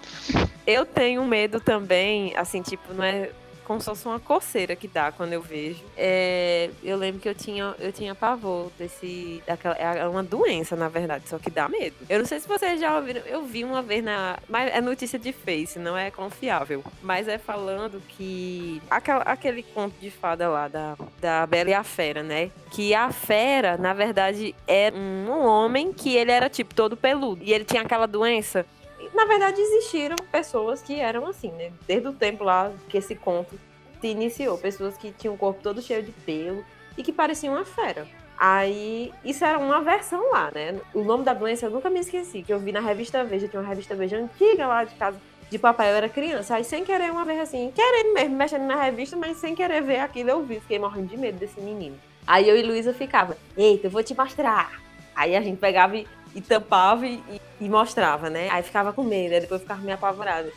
[0.66, 3.32] Eu tenho medo também, assim, tipo, não é
[3.66, 5.84] como se fosse uma coceira que dá quando eu vejo.
[5.98, 9.44] É, eu lembro que eu tinha, eu tinha pavor desse.
[9.46, 11.96] Daquela, é uma doença, na verdade, só que dá medo.
[12.08, 13.22] Eu não sei se vocês já ouviram.
[13.26, 14.38] Eu vi uma vez na.
[14.48, 16.84] Mas é notícia de Face, não é confiável.
[17.02, 18.82] Mas é falando que.
[18.90, 22.52] Aquela, aquele conto de fada lá da, da Bela e a Fera, né?
[22.72, 27.44] Que a fera, na verdade, era um homem que ele era, tipo, todo peludo.
[27.44, 28.66] E ele tinha aquela doença
[29.16, 31.72] na verdade, existiram pessoas que eram assim, né?
[31.88, 33.58] Desde o tempo lá que esse conto
[34.02, 34.58] se iniciou.
[34.58, 36.64] Pessoas que tinham o corpo todo cheio de pelo
[36.98, 38.08] e que pareciam uma fera.
[38.38, 40.80] Aí, isso era uma versão lá, né?
[40.94, 43.62] O nome da doença eu nunca me esqueci, que eu vi na revista Veja, tinha
[43.62, 45.18] uma revista Veja antiga lá de casa
[45.50, 46.56] de papai, eu era criança.
[46.56, 50.00] Aí, sem querer, uma vez assim, querendo mesmo, mexendo na revista, mas sem querer ver
[50.00, 50.60] aquilo, eu vi.
[50.60, 51.98] Fiquei morrendo de medo desse menino.
[52.28, 54.82] Aí eu e Luísa ficava, eita, eu vou te mostrar.
[55.16, 57.24] Aí a gente pegava e, e tampava e,
[57.60, 58.50] e- mostrava, né?
[58.52, 60.52] Aí ficava com medo, aí depois ficava meio apavorada.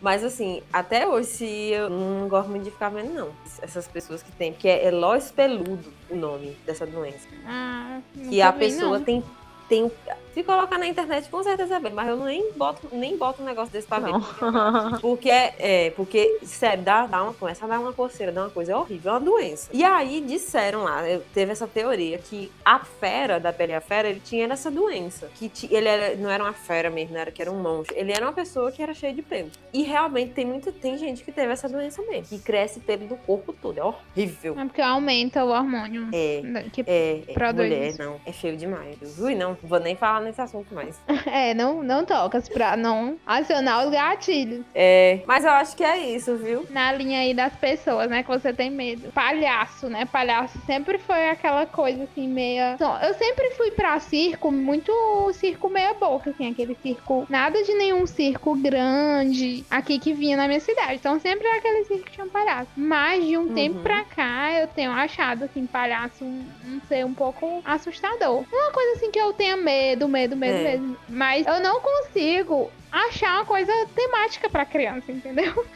[0.00, 3.30] Mas assim, até hoje, se eu não gosto muito de ficar vendo, não.
[3.60, 7.26] Essas pessoas que tem, porque é Elois Peludo o nome dessa doença.
[7.46, 9.04] Ah, Que a pessoa não.
[9.04, 9.24] tem.
[9.68, 9.90] tem
[10.36, 13.72] se colocar na internet, com certeza vê, mas eu nem boto, nem boto um negócio
[13.72, 14.12] desse pra ver.
[15.00, 18.72] Porque, é, porque, sério, dá, dá uma, começa a dar uma coceira, dá uma coisa
[18.72, 19.70] é horrível, é uma doença.
[19.72, 24.10] E aí disseram lá, teve essa teoria, que a fera, da Bela e a Fera,
[24.10, 25.30] ele tinha essa doença.
[25.36, 27.96] Que ele era, não era uma fera mesmo, não era que era um monstro.
[27.96, 29.50] Ele era uma pessoa que era cheia de pelo.
[29.72, 32.26] E realmente tem muita, tem gente que teve essa doença mesmo.
[32.26, 34.54] Que cresce pelo do corpo todo, é horrível.
[34.58, 36.08] É porque aumenta o hormônio.
[36.12, 36.42] É.
[36.70, 38.20] Que É, é Produz mulher, não.
[38.26, 39.18] É feio demais.
[39.18, 40.98] Ui, não, vou nem falar nesse assunto mais.
[41.26, 44.64] É, não, não tocas pra não acionar os gatilhos.
[44.74, 46.64] É, mas eu acho que é isso, viu?
[46.70, 49.10] Na linha aí das pessoas, né, que você tem medo.
[49.12, 50.04] Palhaço, né?
[50.06, 52.76] Palhaço sempre foi aquela coisa assim, meia.
[53.02, 54.92] Eu sempre fui pra circo, muito
[55.34, 57.26] circo meia boca, assim, aquele circo.
[57.28, 60.94] Nada de nenhum circo grande aqui que vinha na minha cidade.
[60.94, 62.68] Então sempre era aquele circo que tinha palhaço.
[62.76, 63.54] Mas de um Uhum.
[63.54, 68.44] tempo pra cá, eu tenho achado, assim, palhaço um, um ser um pouco assustador.
[68.52, 70.62] Uma coisa assim que eu tenha medo, medo, medo É.
[70.72, 70.96] mesmo.
[71.08, 75.66] Mas eu não consigo achar uma coisa temática pra criança, entendeu?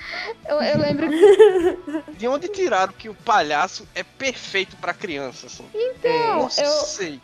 [0.48, 5.66] Eu, eu lembro que De onde tiraram que o palhaço é perfeito pra criança, assim?
[5.74, 6.48] Então, não eu-
[6.85, 7.20] sei.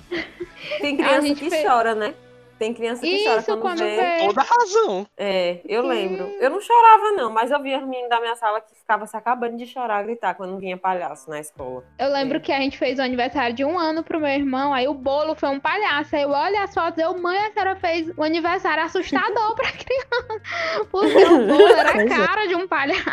[0.81, 2.15] Tem criança gente que fez- chora, né?
[2.59, 3.97] Tem criança que chora isso quando, quando vê.
[3.97, 4.27] vê.
[4.27, 5.07] Toda razão.
[5.17, 5.89] É, eu Sim.
[5.89, 6.27] lembro.
[6.41, 9.17] Eu não chorava, não, mas eu via as meninas da minha sala que ficavam se
[9.17, 11.85] acabando de chorar, gritar quando vinha palhaço na escola.
[11.99, 12.41] Eu lembro É.
[12.41, 15.35] que a gente fez o aniversário de um ano pro meu irmão, aí o bolo
[15.35, 16.17] foi um palhaço.
[16.17, 20.87] Aí eu olho as fotos, eu, mãe, a senhora fez o aniversário assustador pra criança.
[20.91, 22.07] Porque o bolo era a é.
[22.07, 23.05] cara de um palhaço.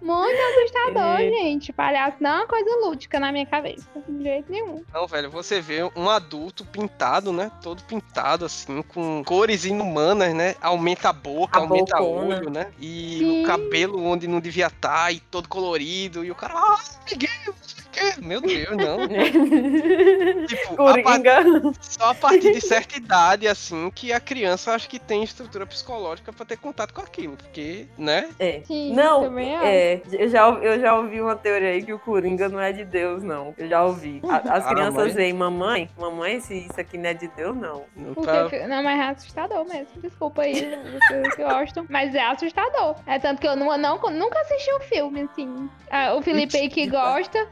[0.00, 1.30] Muito assustador, É.
[1.30, 1.72] gente.
[1.72, 3.86] Palhaço não é uma coisa lúdica na minha cabeça.
[4.08, 4.82] De jeito nenhum.
[4.92, 7.50] Não, velho, você vê um adulto pintado, né?
[7.62, 8.55] Todo pintado, assim,
[8.88, 10.54] com cores inumanas, né?
[10.60, 12.72] Aumenta a boca, A aumenta o olho, né?
[12.78, 13.42] E Sim.
[13.42, 16.78] o cabelo onde não devia estar, e todo colorido, e o cara, ah,
[17.48, 17.65] o
[17.96, 18.20] quê.
[18.20, 19.08] Meu Deus, não.
[20.46, 21.72] tipo, a par- Coringa.
[21.80, 26.32] só a partir de certa idade, assim, que a criança acho que tem estrutura psicológica
[26.32, 28.28] pra ter contato com aquilo, porque, né?
[28.38, 28.60] É.
[28.64, 29.66] Sim, Não, também acho.
[29.66, 32.84] é, eu já, eu já ouvi uma teoria aí que o Coringa não é de
[32.84, 33.54] Deus, não.
[33.58, 34.20] Eu já ouvi.
[34.28, 37.84] A- As Ah, crianças veem, mamãe, mamãe, se isso aqui não é de Deus, não.
[38.22, 39.88] Pra- fi- não, mas é assustador mesmo.
[40.02, 41.86] Desculpa aí, vocês que gostam.
[41.88, 42.96] Mas é assustador.
[43.06, 45.68] É tanto que eu não, não- nunca assisti o filme, assim.
[45.90, 47.48] Ah, o Felipe aí que gosta,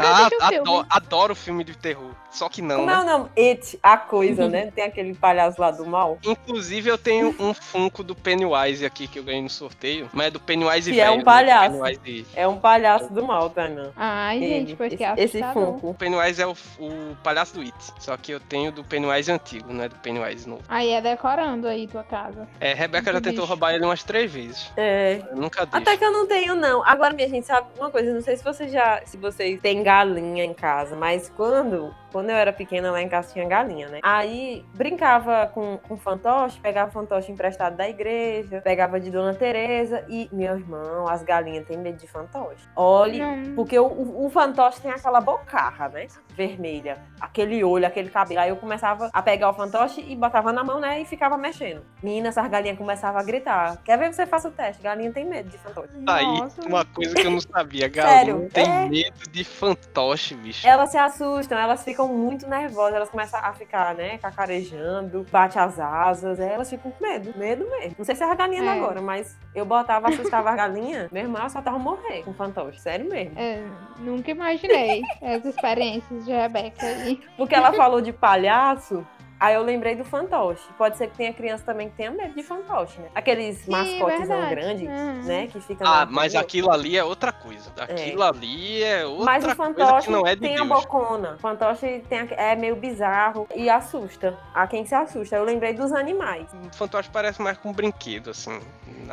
[0.00, 0.58] Ah, assistiu o filme.
[0.58, 2.14] adoro, adoro filme de terror.
[2.32, 2.94] Só que não, Como né?
[2.94, 3.30] é o nome?
[3.36, 4.70] It, a coisa, né?
[4.74, 6.18] Tem aquele palhaço lá do mal.
[6.24, 10.08] Inclusive, eu tenho um Funko do Pennywise aqui que eu ganhei no sorteio.
[10.12, 11.08] Mas é do Pennywise Que velho.
[11.08, 11.24] é um né?
[11.24, 11.78] palhaço.
[11.82, 13.92] Pennywise, É um palhaço do mal, Tainan.
[13.96, 15.42] Ai, gente, Ele, porque esse, é esse.
[15.52, 15.90] Funko.
[15.90, 17.74] o Pennywise é o, o palhaço do It.
[17.98, 20.62] Só que eu tenho do Pennywise antigo, não é do Pennywise novo.
[20.68, 22.48] Aí é decorando aí tua casa.
[22.60, 23.46] É, Rebeca já tentou bicho.
[23.46, 24.70] roubar ele umas três vezes.
[24.76, 25.22] É.
[25.30, 25.76] Eu nunca deixo.
[25.76, 26.82] Até que eu não tenho, não.
[26.86, 28.12] Agora, minha gente, sabe uma coisa?
[28.12, 29.02] Não sei se vocês já.
[29.04, 33.32] Se vocês têm galinha em casa, mas quando quando eu era pequena lá em casa
[33.32, 34.00] tinha galinha, né?
[34.02, 40.28] Aí brincava com, com fantoche, pegava fantoche emprestado da igreja, pegava de Dona Teresa e,
[40.30, 42.68] meu irmão, as galinhas têm medo de fantoche.
[42.76, 43.20] Olhe,
[43.56, 46.06] porque o, o, o fantoche tem aquela bocarra, né?
[46.36, 48.40] Vermelha, aquele olho, aquele cabelo.
[48.40, 51.00] Aí eu começava a pegar o fantoche e botava na mão, né?
[51.00, 51.82] E ficava mexendo.
[52.02, 53.78] Menina, essas galinhas começavam a gritar.
[53.84, 54.82] Quer ver que você faça o teste?
[54.82, 55.88] Galinha tem medo de fantoche.
[56.06, 56.62] Aí, Nossa.
[56.66, 57.88] uma coisa que eu não sabia.
[57.92, 58.88] Galinha Sério, tem é.
[58.88, 60.66] medo de fantoche, bicho.
[60.66, 65.78] Elas se assustam, elas ficam muito nervosas, elas começam a ficar, né, cacarejando, bate as
[65.78, 67.94] asas, aí elas ficam com medo, medo mesmo.
[67.98, 68.68] Não sei se é a galinha É.
[68.68, 73.08] agora, mas eu botava, assustava a galinha, meu irmão, só tava morrer com fantoche, sério
[73.08, 73.38] mesmo.
[73.38, 73.62] É,
[73.98, 77.20] nunca imaginei as experiências de Rebeca aí.
[77.36, 79.06] Porque ela falou de palhaço,
[79.40, 80.62] aí eu lembrei do fantoche.
[80.78, 83.08] Pode ser que tenha criança também que tenha medo de fantoche, né?
[83.14, 84.54] Aqueles Sim, mascotezão verdade.
[84.54, 85.22] grandes, Uhum.
[85.24, 87.70] né, que fica Ah, mas aquilo ali é outra coisa.
[87.78, 90.68] Aquilo ali é outra Mas o coisa fantoche que não é de tem a Deus.
[90.68, 91.34] bocona.
[91.34, 94.38] O fantoche tem a- é meio bizarro e assusta.
[94.54, 95.36] A quem se assusta.
[95.36, 96.46] Eu lembrei dos animais.
[96.72, 98.60] O fantoche parece mais com um brinquedo, assim.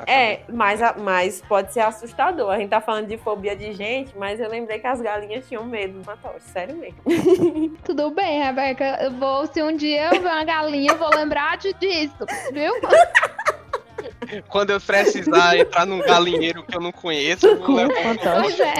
[0.08, 2.50] É, mas, a- mas pode ser assustador.
[2.52, 5.64] A gente tá falando de fobia de gente, mas eu lembrei que as galinhas tinham
[5.66, 6.42] medo do fantoche.
[6.54, 6.98] Sério mesmo.
[7.84, 8.98] Tudo bem, Rebeca.
[9.02, 12.74] Eu vou, se um dia eu ver uma galinha, eu vou lembrar de- disso, viu?
[14.48, 18.42] Quando eu precisar entrar num galinheiro que eu não conheço, eu vou levar um.
[18.42, 18.74] Pois é.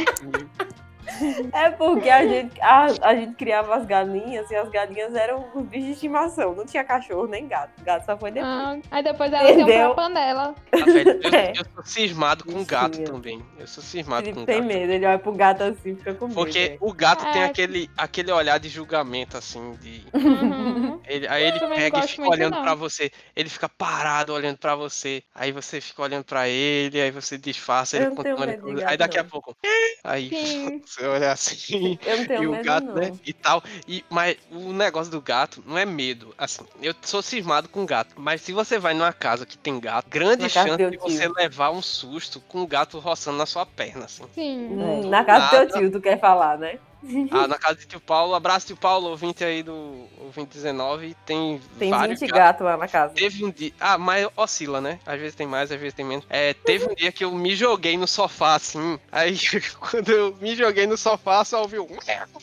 [1.54, 5.64] É porque a gente, a, a gente criava as galinhas e as galinhas eram os
[5.66, 6.54] bichos de estimação.
[6.56, 7.72] Não tinha cachorro nem gato.
[7.84, 8.52] Gato só foi depois.
[8.54, 9.94] Ah, aí depois iam Entendeu?
[9.94, 10.56] pra panela.
[10.72, 11.52] Ah, velho, eu, É.
[11.52, 13.44] eu sou cismado com gato também.
[13.58, 14.68] Eu sou cismado Felipe com tem gato.
[14.68, 14.92] medo.
[14.94, 16.36] Ele olha pro gato assim fica com medo.
[16.36, 16.78] Porque é.
[16.80, 17.46] o gato tem É.
[17.46, 20.04] aquele, aquele olhar de julgamento, assim, de.
[20.14, 21.00] Uhum.
[21.08, 22.64] Ele, aí ele pega e fica olhando não.
[22.64, 23.12] pra você.
[23.36, 25.24] Ele fica parado olhando pra você.
[25.34, 28.48] Aí você fica olhando pra ele, aí você disfarça, Eu ele continua.
[28.88, 29.56] Aí daqui a pouco.
[30.04, 30.82] Aí Sim.
[31.00, 32.00] você olha assim.
[32.06, 32.94] Eu não tenho e o gato, não.
[32.96, 33.18] né?
[33.26, 33.64] E tal.
[33.88, 36.34] E, mas o negócio do gato não é medo.
[36.38, 38.16] Assim, eu sou cismado com gato.
[38.18, 41.00] Mas se você vai numa casa que tem gato, grande Na chance de tio.
[41.00, 44.26] você levar um susto com o gato roçando na sua perna, assim.
[44.34, 44.68] Sim.
[44.70, 46.80] Hum, Na casa do teu tio, tu quer falar, né?
[47.32, 51.60] Ah, na casa de tio Paulo, abraço tio Paulo, ouvinte aí do ouvinte 19, tem,
[51.78, 52.66] Tem vários 20 gatos.
[52.66, 53.14] lá na casa.
[53.14, 53.72] Teve um dia.
[53.80, 55.00] Ah, mas oscila, né?
[55.06, 56.26] Às vezes tem mais, às vezes tem menos.
[56.30, 59.00] É, teve um dia que eu me joguei no sofá, assim.
[59.12, 59.36] Aí,
[59.80, 61.88] quando eu me joguei no sofá, só ouvi um.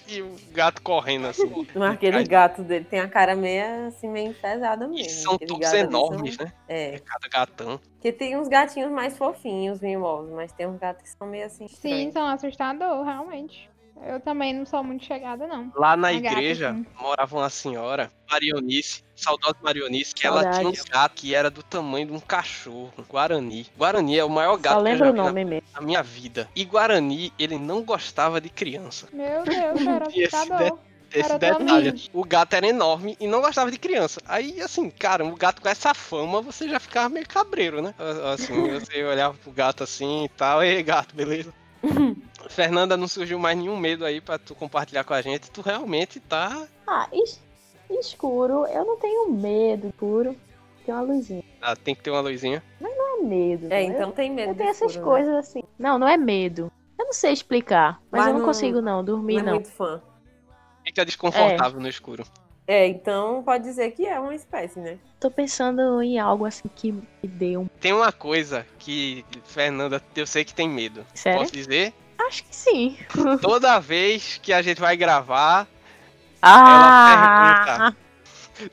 [0.09, 1.67] E o gato correndo, assim.
[1.75, 5.11] Mas aquele gato dele tem a cara meio assim, meio enfesada E mesmo.
[5.23, 6.53] são Aquele todos enormes, são- né?
[6.69, 7.01] É.
[7.05, 7.81] Cada gatão.
[7.95, 11.67] Porque tem uns gatinhos mais fofinhos, mimosos, mas tem uns gatos que são meio assim
[11.67, 12.13] Sim, estranhos.
[12.13, 13.69] são assustador, realmente.
[14.03, 15.73] Eu também não sou muito chegada, não.
[15.75, 16.87] Lá na A gata, igreja sim.
[17.01, 22.07] morava uma senhora, Marionice, saudosa Marionice, que ela tinha um gato que era do tamanho
[22.07, 23.67] de um cachorro, um Guarani.
[23.77, 25.67] Guarani é o maior gato Só que eu já o vi na nome mesmo.
[25.75, 26.49] na minha vida.
[26.55, 29.09] E Guarani, ele não gostava de criança.
[29.13, 30.79] Meu Deus, era E esse assustador.
[31.13, 32.11] Esse Era detalhe.
[32.13, 34.21] O gato era enorme e não gostava de criança.
[34.27, 37.95] Aí, assim, cara, o gato com essa fama, você já ficava meio cabreiro, né?
[38.35, 40.63] Assim, você olhava pro gato assim e tal.
[40.63, 41.55] Ei, gato, beleza?
[42.49, 45.51] Fernanda, não surgiu mais nenhum medo aí pra tu compartilhar com a gente.
[45.51, 46.67] Tu realmente tá.
[46.87, 47.41] Ah, es-
[47.91, 50.37] escuro, eu não tenho medo escuro.
[50.85, 51.43] Tem uma luzinha.
[51.61, 52.63] ah, tem que ter uma luzinha.
[52.81, 53.67] Não é medo.
[53.67, 53.83] É, né?
[53.85, 55.13] então tem medo Eu tenho essas escuro, né?
[55.25, 55.63] coisas assim.
[55.79, 56.71] Não, não é medo.
[56.99, 59.53] Eu não sei explicar, mas, Mas eu não, não- consigo não dormir Não é não.
[59.55, 60.01] muito fã.
[60.85, 62.25] Fica desconfortável no escuro.
[62.69, 64.99] É, então pode dizer que é uma espécie, né?
[65.21, 67.67] Tô pensando em algo assim que me dê um.
[67.81, 71.05] Tem uma coisa que, Fernanda, eu sei que tem medo.
[71.15, 71.41] Sério?
[71.41, 71.93] Posso dizer?
[72.19, 72.97] Acho que sim.
[73.43, 75.67] Toda vez que a gente vai gravar,
[76.43, 77.93] Ah!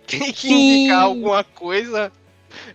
[0.07, 0.79] tem que Sim.
[0.83, 2.11] indicar alguma coisa.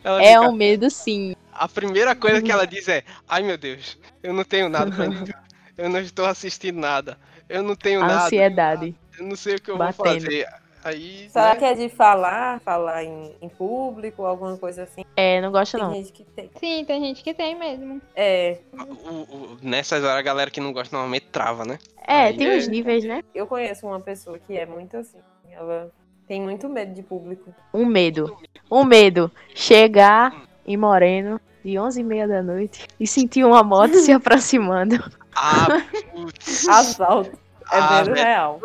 [0.05, 1.35] Ela É fica- um medo sim.
[1.53, 5.07] A primeira coisa que ela diz é: Ai meu Deus, eu não tenho nada pra
[5.07, 5.43] indicar.
[5.77, 7.19] Eu não estou assistindo nada.
[7.49, 8.25] Eu não tenho nada.
[8.27, 8.95] Ansiedade.
[9.19, 9.97] Eu não sei o que eu Batendo.
[10.05, 10.47] vou fazer.
[10.85, 11.29] Aí.
[11.31, 15.05] Será né, que é de falar, falar em, em público, alguma coisa assim?
[15.17, 15.93] É, não gosto Tem não.
[15.95, 16.51] gente que tem.
[16.59, 18.01] Sim, tem gente que tem mesmo.
[18.15, 21.79] É, o- o- nessas horas a galera que não gosta normalmente trava, né?
[22.07, 23.23] É, Aí tem é- uns níveis, né?
[23.35, 25.19] eu conheço uma pessoa que é muito assim.
[25.51, 25.91] Ela
[26.27, 27.53] tem muito medo de público.
[27.75, 28.37] Um medo.
[28.71, 29.31] Um medo.
[29.55, 34.97] Chegar em Moreno de 11 e meia da noite e sentir uma moto se aproximando.
[35.35, 35.67] Ah,
[36.13, 36.69] putz.
[36.69, 37.37] Assalto.
[37.71, 38.27] É Ah, medo velho.
[38.27, 38.61] real.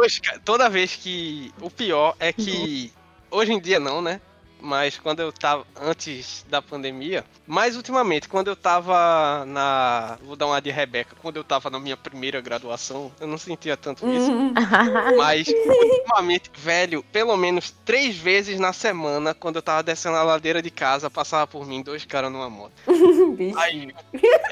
[0.45, 1.51] Toda vez que.
[1.61, 2.91] O pior é que.
[3.29, 4.21] Hoje em dia não, né?
[4.65, 5.67] Mas quando eu tava.
[5.75, 7.25] Antes da pandemia.
[7.45, 10.17] Mas ultimamente, quando eu tava na.
[10.23, 11.17] Vou dar uma de Rebeca.
[11.21, 14.31] Quando eu tava na minha primeira graduação, eu não sentia tanto isso.
[14.31, 14.53] Uhum.
[15.17, 20.61] Mas ultimamente, velho, pelo menos três vezes na semana, quando eu tava descendo a ladeira
[20.61, 22.71] de casa, passava por mim dois caras numa moto.
[23.57, 23.93] Aí,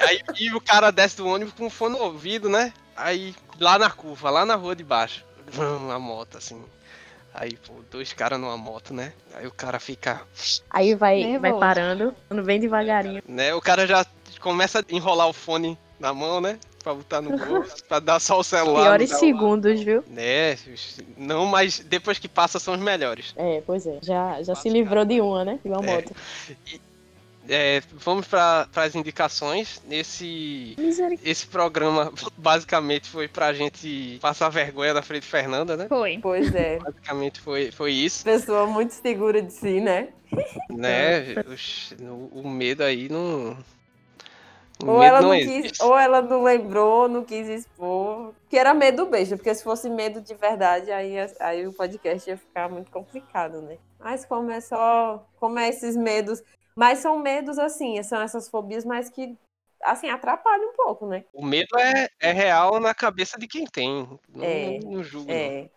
[0.07, 2.73] aí e o cara desce do ônibus com fone no ouvido, né?
[2.97, 6.61] Aí lá na curva, lá na rua de baixo, vrum, a moto assim.
[7.33, 9.13] Aí, pô, dois caras numa moto, né?
[9.35, 10.21] Aí o cara fica.
[10.69, 13.21] Aí vai, vai parando, andando bem devagarinho.
[13.25, 13.53] Né?
[13.53, 14.05] O cara já
[14.41, 16.59] começa a enrolar o fone na mão, né?
[16.83, 18.81] Pra botar no bolso, pra dar só o celular.
[18.83, 20.03] Piores o- segundos, viu?
[20.07, 20.57] Né?
[21.15, 23.33] Não, mas depois que passa são os melhores.
[23.37, 23.99] É, pois é.
[24.01, 25.59] Já, já se livrou de uma, né?
[25.63, 25.95] De uma É.
[25.95, 26.11] moto.
[27.49, 29.81] É, vamos para as indicações.
[29.87, 31.31] Nesse Misericórdia.
[31.31, 35.87] esse programa basicamente foi pra gente passar vergonha da frente de Fernanda, né?
[35.87, 36.19] Foi.
[36.21, 36.77] Pois é.
[36.77, 40.09] Basicamente foi, foi isso, Pessoa muito segura de si, né?
[40.69, 41.35] né?
[41.99, 43.57] O, o medo aí não.
[44.83, 48.33] O Ou ela, não não quis, ou ela não lembrou, não quis expor.
[48.49, 52.37] Que era medo besta, porque se fosse medo de verdade, aí, aí o podcast ia
[52.37, 53.77] ficar muito complicado, né?
[53.99, 55.23] Mas como é só.
[55.39, 56.41] Como é esses medos.
[56.75, 59.37] Mas são medos assim, são essas fobias, mas que
[59.83, 61.25] assim, atrapalham um pouco, né?
[61.33, 64.07] O medo é, é real na cabeça de quem tem.
[64.29, 65.31] Não, É, não julgo.
[65.31, 65.69] É.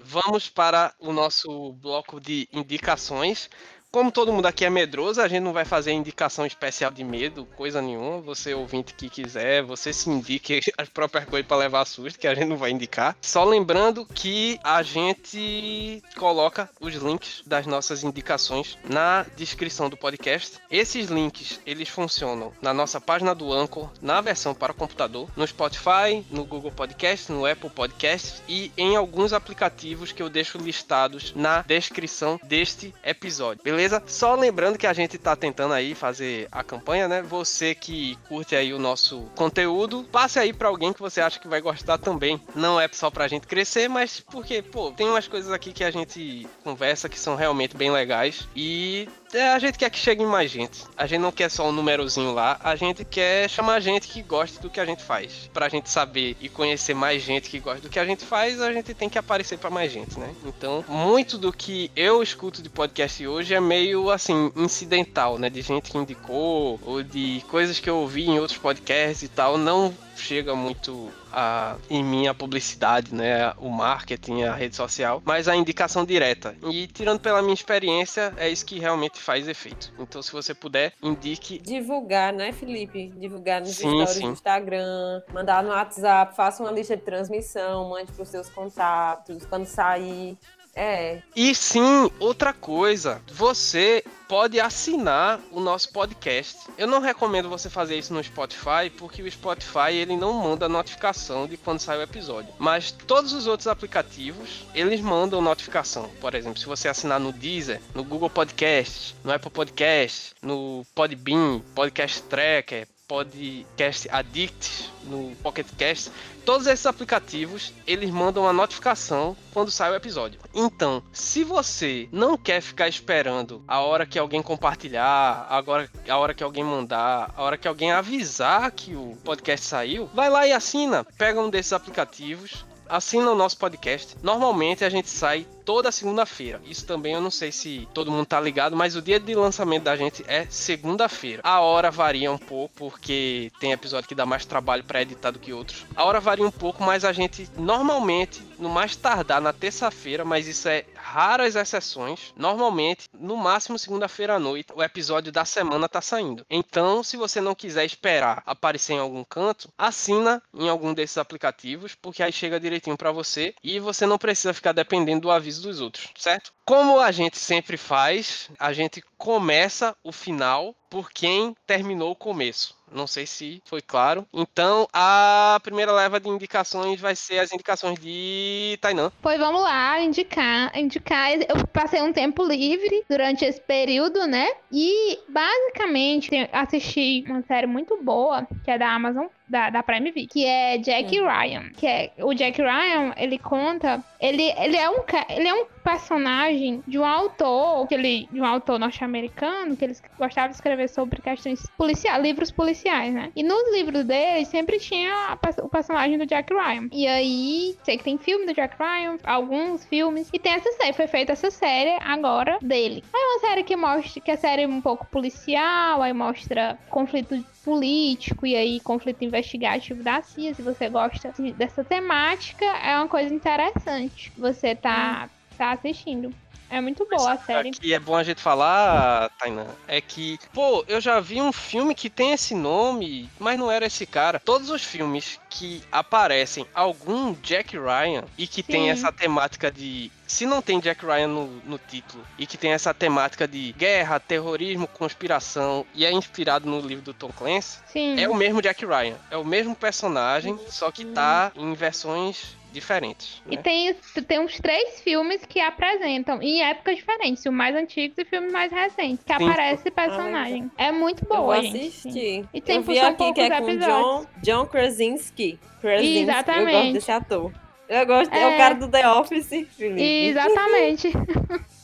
[0.00, 3.48] Vamos para o nosso bloco de indicações.
[3.92, 7.44] Como todo mundo aqui é medroso, a gente não vai fazer indicação especial de medo,
[7.54, 8.22] coisa nenhuma.
[8.22, 12.34] Você ouvinte que quiser, você se indique as próprias coisas para levar susto, que a
[12.34, 13.14] gente não vai indicar.
[13.20, 20.56] Só lembrando que a gente coloca os links das nossas indicações na descrição do podcast.
[20.70, 26.24] Esses links, eles funcionam na nossa página do Anchor, na versão para computador, no Spotify,
[26.30, 31.60] no Google Podcast, no Apple Podcast e em alguns aplicativos que eu deixo listados na
[31.60, 33.62] descrição deste episódio.
[33.62, 33.81] Beleza?
[34.06, 37.22] Só lembrando que a gente tá tentando aí fazer a campanha, né?
[37.22, 41.48] Você que curte aí o nosso conteúdo, passe aí para alguém que você acha que
[41.48, 42.40] vai gostar também.
[42.54, 45.90] Não é só pra gente crescer, mas porque, pô, tem umas coisas aqui que a
[45.90, 49.08] gente conversa que são realmente bem legais e
[49.40, 50.84] a gente quer que chegue mais gente.
[50.96, 54.60] A gente não quer só um númerozinho lá, a gente quer chamar gente que goste
[54.60, 55.50] do que a gente faz.
[55.52, 58.72] Pra gente saber e conhecer mais gente que gosta do que a gente faz, a
[58.72, 60.34] gente tem que aparecer pra mais gente, né?
[60.44, 65.48] Então, muito do que eu escuto de podcast hoje é meio assim, incidental, né?
[65.48, 69.56] De gente que indicou, ou de coisas que eu ouvi em outros podcasts e tal,
[69.56, 73.52] não chega muito a, em mim a publicidade, né?
[73.58, 76.54] O marketing, a rede social, mas a indicação direta.
[76.70, 79.92] E tirando pela minha experiência, é isso que realmente faz efeito.
[79.98, 81.58] Então, se você puder, indique.
[81.58, 83.12] Divulgar, né, Felipe?
[83.16, 84.26] Divulgar nos Sim, stories sim.
[84.26, 89.66] do Instagram, mandar no WhatsApp, faça uma lista de transmissão, mande pros seus contatos, quando
[89.66, 90.36] sair.
[90.74, 96.56] É, E sim, outra coisa, você pode assinar o nosso podcast.
[96.78, 101.46] Eu não recomendo você fazer isso no Spotify, porque o Spotify ele não manda notificação
[101.46, 102.54] de quando sai o episódio.
[102.58, 106.08] Mas todos os outros aplicativos, eles mandam notificação.
[106.20, 111.60] Por exemplo, se você assinar no Deezer, no Google Podcast, no Apple Podcast, no Podbean,
[111.74, 116.10] Podcast Tracker, Podcast Addict, no Pocket Cast,
[116.44, 120.40] todos esses aplicativos, eles mandam uma notificação quando sai o episódio.
[120.54, 126.34] Então, se você não quer ficar esperando a hora que alguém compartilhar, agora a hora
[126.34, 130.52] que alguém mandar, a hora que alguém avisar que o podcast saiu, vai lá e
[130.52, 134.16] assina, pega um desses aplicativos, assina o nosso podcast.
[134.22, 136.60] Normalmente a gente sai toda segunda-feira.
[136.64, 139.84] Isso também eu não sei se todo mundo tá ligado, mas o dia de lançamento
[139.84, 141.42] da gente é segunda-feira.
[141.44, 145.38] A hora varia um pouco, porque tem episódio que dá mais trabalho para editar do
[145.38, 145.84] que outros.
[145.94, 150.46] A hora varia um pouco, mas a gente normalmente, no mais tardar na terça-feira, mas
[150.46, 152.32] isso é raras exceções.
[152.36, 156.46] Normalmente, no máximo segunda-feira à noite, o episódio da semana tá saindo.
[156.48, 161.94] Então, se você não quiser esperar aparecer em algum canto, assina em algum desses aplicativos,
[161.94, 165.80] porque aí chega direitinho para você e você não precisa ficar dependendo do aviso dos
[165.80, 166.52] outros, certo?
[166.64, 172.76] Como a gente sempre faz, a gente começa o final por quem terminou o começo.
[172.90, 174.26] Não sei se foi claro.
[174.32, 179.10] Então, a primeira leva de indicações vai ser as indicações de Tainan.
[179.22, 181.32] Pois vamos lá, indicar, indicar.
[181.32, 184.46] Eu passei um tempo livre durante esse período, né?
[184.70, 190.28] E basicamente assisti uma série muito boa, que é da Amazon, da, da Prime Video,
[190.30, 191.70] que é Jack Ryan.
[191.76, 194.02] Que é o Jack Ryan, ele conta.
[194.18, 198.46] Ele, ele, é um, ele é um personagem de um autor, que ele, de um
[198.46, 203.30] autor norte-americano, que ele gostava de escrever sobre questões policiais, livros policiais, né?
[203.36, 206.88] E nos livros dele sempre tinha a o personagem do Jack Ryan.
[206.90, 210.30] E aí, sei que tem filme do Jack Ryan, alguns filmes.
[210.32, 213.04] E tem essa série, foi feita essa série agora dele.
[213.12, 217.44] Aí é uma série que mostra, que é série um pouco policial, aí mostra conflito
[217.64, 220.54] político e aí conflito investigativo da CIA.
[220.54, 224.32] Se você gosta dessa temática, é uma coisa interessante.
[224.36, 226.32] Você tá, tá assistindo.
[226.72, 227.70] É muito boa a série.
[227.70, 231.94] que é bom a gente falar, Tainan, é que, pô, eu já vi um filme
[231.94, 234.40] que tem esse nome, mas não era esse cara.
[234.40, 238.88] Todos os filmes que aparecem algum Jack Ryan e que tem Sim.
[238.88, 240.10] essa temática de.
[240.32, 244.18] Se não tem Jack Ryan no, no título e que tem essa temática de guerra,
[244.18, 248.18] terrorismo, conspiração e é inspirado no livro do Tom Clancy, Sim.
[248.18, 249.16] é o mesmo Jack Ryan.
[249.30, 253.42] É o mesmo personagem, só que tá em versões diferentes.
[253.46, 253.62] E né?
[253.62, 253.94] tem,
[254.26, 258.72] tem uns três filmes que apresentam em épocas diferentes, o mais antigos e filmes mais
[258.72, 259.44] recentes, que Sim.
[259.50, 260.70] aparece personagem.
[260.78, 261.76] É muito Eu boa, gente.
[261.88, 262.46] assistir.
[262.54, 263.86] E tem eu vi aqui que é poucos com episódios.
[263.86, 265.58] John, John Krasinski.
[265.82, 266.16] Krasinski.
[266.16, 266.72] Eu Exatamente.
[266.72, 267.61] gosto desse ator.
[267.92, 268.56] Eu gosto, é, o É.
[268.56, 270.28] cara do The Office, Felipe.
[270.28, 271.12] Exatamente.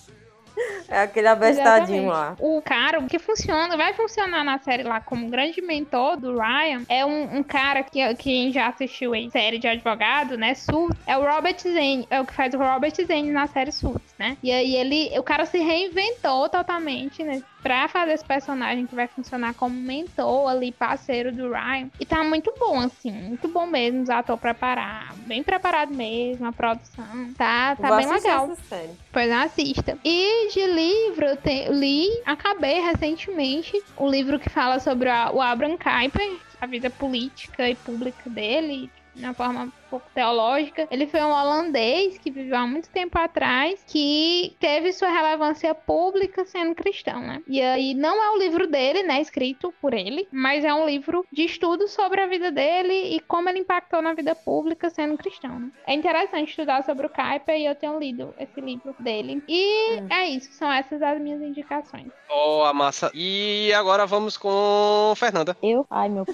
[0.88, 2.06] É aquele abestadinho Exatamente.
[2.08, 2.36] lá.
[2.40, 7.04] O cara que funciona, vai funcionar na série lá como grande mentor do Ryan, é
[7.06, 10.54] um, um cara que quem já assistiu em série de advogado, né?
[10.54, 14.14] Suits, é o Robert Zane, é o que faz o Robert Zane na série Suits,
[14.18, 14.36] né?
[14.42, 17.40] E aí ele, o cara se reinventou totalmente, né?
[17.68, 21.90] Pra fazer esse personagem que vai funcionar como mentor ali, parceiro do Ryan.
[22.00, 26.52] E tá muito bom, assim, muito bom mesmo, os atores preparados, bem preparado mesmo, a
[26.52, 27.04] produção.
[27.36, 28.50] Tá, tá Vou bem legal.
[28.52, 28.92] essa série.
[29.12, 29.98] Pois assista.
[30.02, 35.42] E de livro, eu te- li, acabei recentemente o livro que fala sobre a- o
[35.42, 40.86] Abraham Kuyper, a vida política e pública dele, de uma forma um pouco teológica.
[40.90, 46.44] Ele foi um holandês que viveu há muito tempo atrás, que teve sua relevância pública
[46.44, 47.42] sendo cristão, né?
[47.46, 51.26] E aí não é o livro dele, né, escrito por ele, mas é um livro
[51.32, 55.58] de estudo sobre a vida dele e como ele impactou na vida pública sendo cristão.
[55.58, 55.70] Né?
[55.86, 59.42] É interessante estudar sobre o Kuyper e eu tenho lido esse livro dele.
[59.48, 62.08] E é isso, são essas as minhas indicações.
[62.28, 63.10] Ó, a massa.
[63.14, 65.56] E agora vamos com Fernanda.
[65.62, 65.86] Eu?
[65.90, 66.26] Ai, meu.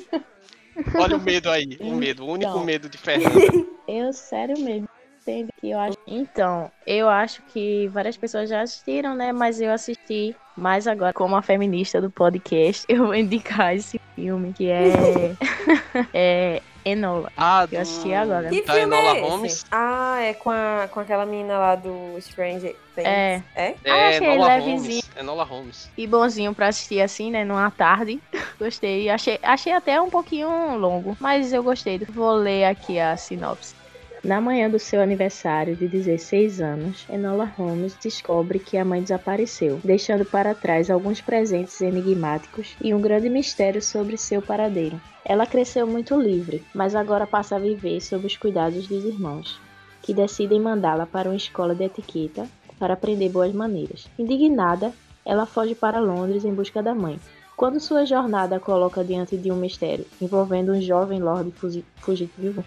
[0.95, 2.65] Olha o medo aí, o medo, o único Então.
[2.65, 3.35] medo de Fernanda.
[3.87, 4.89] Eu, sério mesmo.
[5.21, 5.97] Entende que eu acho.
[6.07, 9.33] Então, eu acho que várias pessoas já assistiram, né?
[9.33, 14.53] Mas eu assisti mais agora, como a feminista do podcast, eu vou indicar esse filme
[14.53, 15.35] que é.
[16.13, 17.33] é Enola.
[17.37, 18.49] Ah, Eu assisti agora.
[18.49, 19.21] Que Da filme Enola é?
[19.21, 19.65] Holmes?
[19.71, 23.09] Ah, é com, a, com aquela menina lá do Stranger Things.
[23.09, 23.43] É.
[23.55, 23.75] É?
[23.85, 24.77] Ah, eu achei Enola levezinho.
[24.77, 25.11] Holmes.
[25.17, 25.91] Enola Holmes.
[25.97, 27.45] E bonzinho pra assistir assim, né?
[27.45, 28.21] Numa tarde.
[28.59, 29.09] Gostei.
[29.09, 31.99] Achei, achei até um pouquinho longo, mas eu gostei.
[31.99, 33.75] Vou ler aqui a sinopse.
[34.23, 39.79] Na manhã do seu aniversário de 16 anos, Enola Holmes descobre que a mãe desapareceu,
[39.85, 44.99] deixando para trás alguns presentes enigmáticos e um grande mistério sobre seu paradeiro.
[45.25, 49.59] Ela cresceu muito livre, mas agora passa a viver sob os cuidados dos irmãos,
[50.03, 52.47] que decidem mandá-la para uma escola de etiqueta
[52.79, 54.07] para aprender boas maneiras.
[54.19, 54.93] Indignada,
[55.25, 57.19] ela foge para Londres em busca da mãe.
[57.57, 62.65] Quando sua jornada a coloca diante de um mistério envolvendo um jovem lord fugi- fugitivo,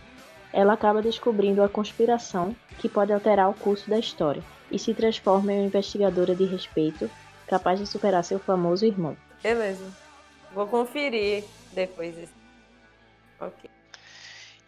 [0.52, 4.42] ela acaba descobrindo a conspiração que pode alterar o curso da história
[4.72, 7.10] e se transforma em uma investigadora de respeito,
[7.48, 9.16] capaz de superar seu famoso irmão.
[9.44, 9.86] Beleza.
[10.56, 11.44] Vou conferir
[11.74, 12.37] depois desse.
[13.40, 13.70] Ok.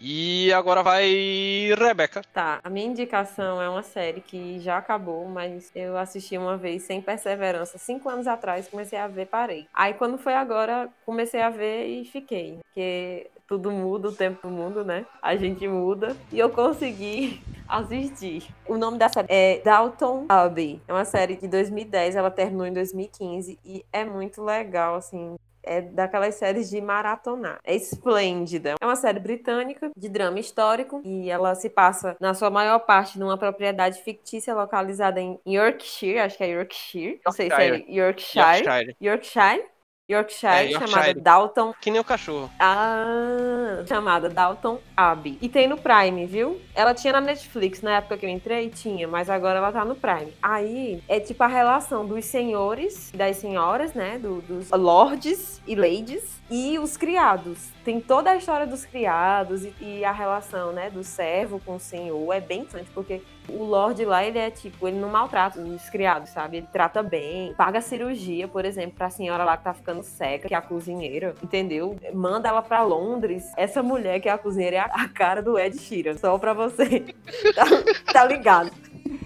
[0.02, 2.22] E agora vai Rebeca.
[2.34, 6.84] Tá, a minha indicação é uma série que já acabou, mas eu assisti uma vez
[6.84, 9.68] sem perseverança, cinco anos atrás, comecei a ver, parei.
[9.74, 14.86] Aí quando foi agora, comecei a ver e fiquei, porque tudo muda, o tempo muda,
[14.86, 15.06] né?
[15.22, 18.48] A gente muda e eu consegui assistir.
[18.66, 20.82] O nome da série é Dalton Abbey.
[20.88, 25.82] É uma série de 2010, ela terminou em 2015 e é muito legal, assim, é
[25.82, 27.60] daquelas séries de maratonar.
[27.64, 28.76] É esplêndida.
[28.80, 33.20] É uma série britânica de drama histórico e ela se passa, na sua maior parte,
[33.20, 37.22] numa propriedade fictícia localizada em Yorkshire, acho que é Yorkshire.
[37.26, 38.66] Não sei se é Yorkshire.
[38.66, 38.96] Yorkshire.
[39.02, 39.64] Yorkshire.
[40.10, 40.90] Yorkshire, É, Yorkshire.
[40.92, 42.50] chamada Dalton Que nem o cachorro.
[42.60, 45.38] ah, chamada Dalton Abbey.
[45.42, 46.60] E tem no Prime, viu?
[46.74, 49.96] Ela tinha na Netflix na época que eu entrei, tinha, mas agora ela tá no
[49.96, 50.34] Prime.
[50.42, 54.18] Aí é tipo a relação dos senhores e das senhoras, né?
[54.20, 57.70] do- dos lords e ladies e os criados.
[57.90, 60.92] Tem toda a história dos criados e, e a relação, né?
[60.92, 62.32] Do servo com o senhor.
[62.32, 63.20] É bem interessante, porque
[63.50, 66.58] o Lorde lá, ele é tipo, ele não maltrata os criados, sabe?
[66.58, 70.54] Ele trata bem, paga cirurgia, por exemplo, pra senhora lá que tá ficando cega, que
[70.54, 71.98] é a cozinheira, entendeu?
[72.14, 73.52] Manda ela pra Londres.
[73.58, 76.54] Essa mulher que é a cozinheira é a, a cara do Ed Sheeran, só pra
[76.54, 77.16] você.
[77.56, 77.66] tá,
[78.14, 78.70] tá ligado?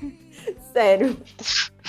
[0.72, 1.18] Sério.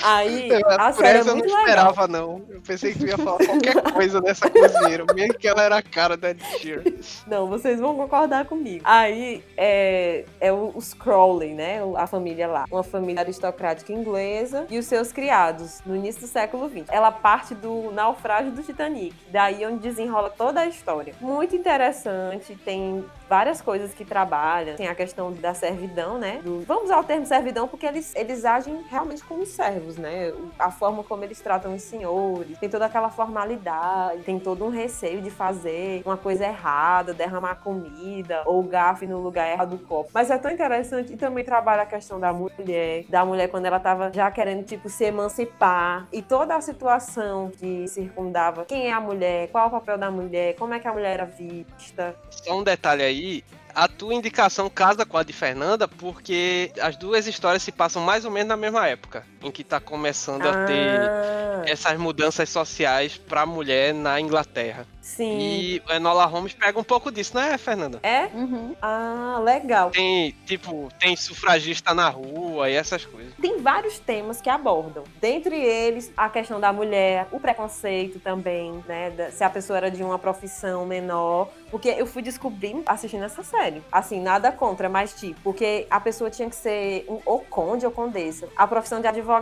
[0.05, 1.61] Aí, a Por série é essa eu não muito legal.
[1.63, 2.43] esperava, não.
[2.49, 5.83] Eu pensei que tu ia falar qualquer coisa dessa cozinheira, mesmo que ela era a
[5.83, 6.83] cara da Ed Sheeran.
[7.27, 8.83] Não, vocês vão concordar comigo.
[8.85, 11.81] Aí é, é o- os Crowley, né?
[11.97, 12.65] A família lá.
[12.71, 16.85] Uma família aristocrática inglesa e os seus criados, no início do século XX.
[16.91, 19.15] Ela parte do naufrágio do Titanic.
[19.31, 21.15] Daí onde desenrola toda a história.
[21.21, 24.77] Muito interessante, tem várias coisas que trabalham.
[24.77, 26.41] Tem a questão da servidão, né?
[26.45, 30.33] Do, vamos usar o termo servidão porque eles, eles agem realmente como servos, né?
[30.57, 35.21] A forma como eles tratam os senhores, tem toda aquela formalidade, tem todo um receio
[35.21, 40.11] de fazer uma coisa errada, derramar comida ou gafe no lugar errado do copo.
[40.15, 43.81] Mas é tão interessante e também trabalha a questão da mulher, da mulher quando ela
[43.81, 49.01] tava já querendo, tipo, se emancipar e toda a situação que circundava quem é a
[49.01, 52.15] mulher, qual o papel da mulher, como é que a mulher era vista.
[52.31, 53.24] Só um detalhe aí,
[53.75, 58.25] a tua indicação casa com a de Fernanda, porque as duas histórias se passam mais
[58.25, 63.17] ou menos na mesma época, em que tá começando a ter Ah, essas mudanças sociais
[63.17, 64.87] pra mulher na Inglaterra.
[65.01, 65.39] sim.
[65.39, 68.01] E o Enola Holmes pega um pouco disso, né, Fernanda?
[68.03, 68.25] É?
[68.35, 68.75] Uhum.
[68.81, 69.91] Ah, legal.
[69.91, 73.33] Tem, tipo, tem sufragista na rua e essas coisas.
[73.41, 75.05] Tem vários temas que abordam.
[75.21, 79.13] Dentre eles, a questão da mulher, o preconceito também, né?
[79.31, 81.49] se a pessoa era de uma profissão menor.
[81.71, 83.83] Porque eu fui descobrindo assistindo essa série.
[83.91, 87.91] Assim, nada contra, mas tipo, porque a pessoa tinha que ser um, ou conde ou
[87.91, 88.49] condessa.
[88.57, 89.34] A profissão de advogado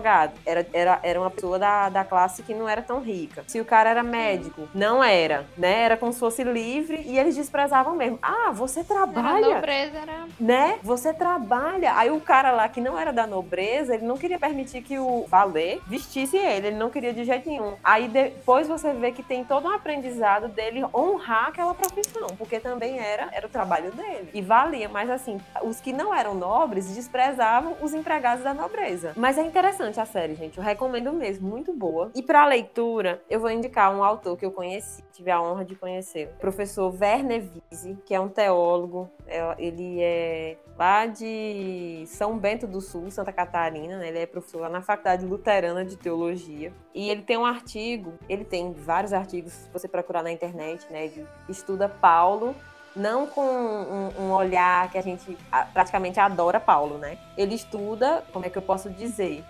[0.46, 3.44] era, era, era uma pessoa da, da classe que não era tão rica.
[3.46, 5.82] Se o cara era médico, não era, né?
[5.82, 8.18] Era como se fosse livre e eles desprezavam mesmo.
[8.22, 9.54] Ah, você Era trabalha?
[9.54, 10.24] nobreza, era.
[10.38, 10.78] né?
[10.82, 11.94] Você trabalha.
[11.96, 15.26] Aí o cara lá que não era da nobreza, ele não queria permitir que o
[15.28, 17.74] valer vestisse ele, ele não queria de jeito nenhum.
[17.82, 22.98] Aí depois você vê que tem todo um aprendizado dele honrar aquela profissão, porque também
[22.98, 24.28] era, era o trabalho dele.
[24.32, 29.12] E valia, mas assim, os que não eram nobres desprezavam os empregados da nobreza.
[29.16, 30.58] Mas é interessante a série, gente.
[30.58, 32.10] Eu recomendo mesmo, muito boa.
[32.14, 35.74] E pra leitura, eu vou indicar um autor que eu conheci, tive a honra de
[35.74, 36.28] conhecer.
[36.36, 39.10] O professor Werner Wiese, que é um teólogo.
[39.26, 44.08] É- Ele é lá de São Bento do Sul, Santa Catarina, né?
[44.08, 46.72] Ele é professor lá na Faculdade Luterana de Teologia.
[46.94, 51.06] E ele tem um artigo, ele tem vários artigos, se você procurar na internet, né?
[51.06, 52.54] Ele estuda Paulo
[52.94, 55.36] não com um, um olhar que a gente
[55.72, 57.16] praticamente adora Paulo, né?
[57.38, 59.42] Ele estuda, como é que eu posso dizer?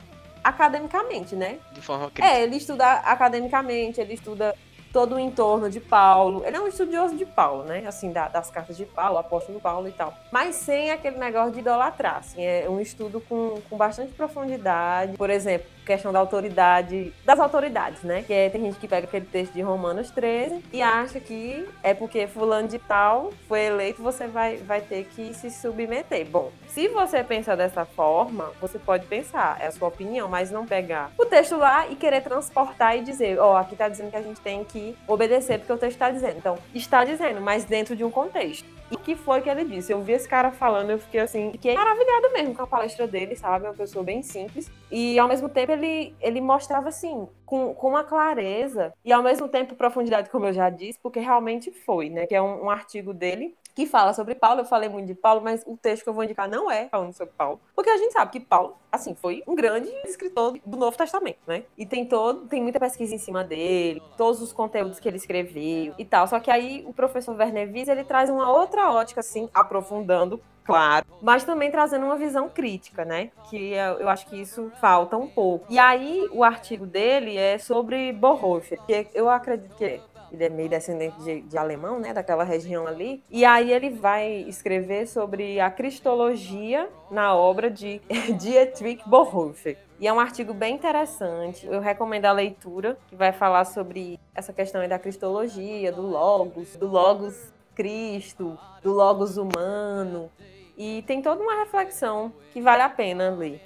[0.42, 1.58] Academicamente, né?
[1.72, 2.26] De forma crítica.
[2.26, 4.54] É, ele estuda academicamente, ele estuda
[4.92, 6.42] todo o entorno de Paulo.
[6.44, 7.82] Ele é um estudioso de Paulo, né?
[7.86, 10.12] Assim, da- das cartas de Paulo, apóstolo Paulo e tal.
[10.30, 12.42] Mas sem aquele negócio de idolatrar, assim.
[12.44, 15.16] É um estudo com, com bastante profundidade.
[15.16, 18.22] Por exemplo, questão da autoridade, das autoridades, né?
[18.22, 21.94] Que é, tem gente que pega aquele texto de Romanos 13 e acha que é
[21.94, 26.26] porque fulano de tal foi eleito, você vai, vai ter que se submeter.
[26.26, 30.66] Bom, se você pensar dessa forma, você pode pensar, é a sua opinião, mas não
[30.66, 34.22] pegar o texto lá e querer transportar e dizer, ó, aqui tá dizendo que a
[34.22, 36.38] gente tem que obedecer porque o texto tá dizendo.
[36.38, 38.81] Então, está dizendo, mas dentro de um contexto.
[38.92, 39.90] E que foi que ele disse?
[39.90, 43.34] Eu vi esse cara falando, eu fiquei assim, fiquei maravilhada mesmo com a palestra dele,
[43.34, 43.64] sabe?
[43.64, 44.70] É uma pessoa bem simples.
[44.90, 49.48] E ao mesmo tempo ele, ele mostrava assim, com, com uma clareza, e ao mesmo
[49.48, 52.26] tempo profundidade, como eu já disse, porque realmente foi, né?
[52.26, 54.60] Que é um, um artigo dele que fala sobre Paulo.
[54.60, 57.12] Eu falei muito de Paulo, mas o texto que eu vou indicar não é falando
[57.12, 57.60] sobre Paulo.
[57.74, 61.64] Porque a gente sabe que Paulo, assim, foi um grande escritor do Novo Testamento, né?
[61.76, 65.94] E tem todo, tem muita pesquisa em cima dele, todos os conteúdos que ele escreveu
[65.98, 66.26] e tal.
[66.26, 71.06] Só que aí o professor Werner Wies, ele traz uma outra ótica, assim, aprofundando claro,
[71.20, 73.30] mas também trazendo uma visão crítica, né?
[73.50, 75.66] Que eu, acho que isso falta um pouco.
[75.68, 80.00] E aí, o artigo dele é sobre Bonhoeffer, que eu acredito que
[80.32, 82.14] ele é meio descendente de, de alemão, né?
[82.14, 83.22] Daquela região ali.
[83.30, 88.00] E aí ele vai escrever sobre a cristologia na obra de
[88.40, 89.76] Dietrich Bonhoeffer.
[90.00, 91.66] E é um artigo bem interessante.
[91.66, 96.88] Eu recomendo a leitura, que vai falar sobre essa questão da cristologia, do logos, do
[96.88, 100.30] logos Cristo, do logos humano.
[100.76, 103.60] E tem toda uma reflexão que vale a pena ler.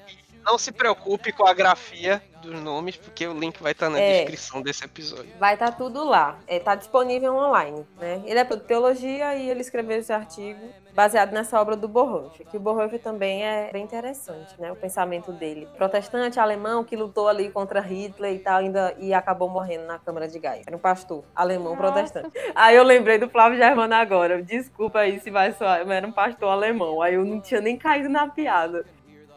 [0.44, 4.20] Não se preocupe com a grafia dos nomes, porque o link vai estar na É.
[4.20, 5.30] descrição desse episódio.
[5.38, 6.38] Vai estar tudo lá.
[6.48, 7.84] Está disponível online.
[7.98, 8.22] Né?
[8.24, 10.60] Ele é de teologia e ele escreveu esse artigo
[10.94, 14.72] baseado nessa obra do Bonhoeffer, que o Bonhoeffer também é bem interessante, né?
[14.72, 15.68] O pensamento dele.
[15.76, 20.26] Protestante alemão que lutou ali contra Hitler e tal, ainda, e acabou morrendo na Câmara
[20.26, 20.62] de Gás.
[20.66, 21.82] Era um pastor alemão Nossa.
[21.92, 22.30] protestante.
[22.54, 24.42] Aí eu lembrei do Flávio Germano agora.
[24.42, 27.02] Desculpa aí se vai soar, mas era um pastor alemão.
[27.02, 28.86] Aí eu não tinha nem caído na piada.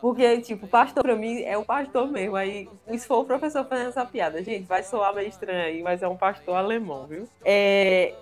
[0.02, 2.36] Porque, tipo, pastor pra mim é o pastor mesmo.
[2.36, 6.02] Aí, se for o professor fazendo essa piada, gente, vai soar meio estranho aí, mas
[6.02, 7.28] é um pastor alemão, viu?
[7.44, 8.14] É.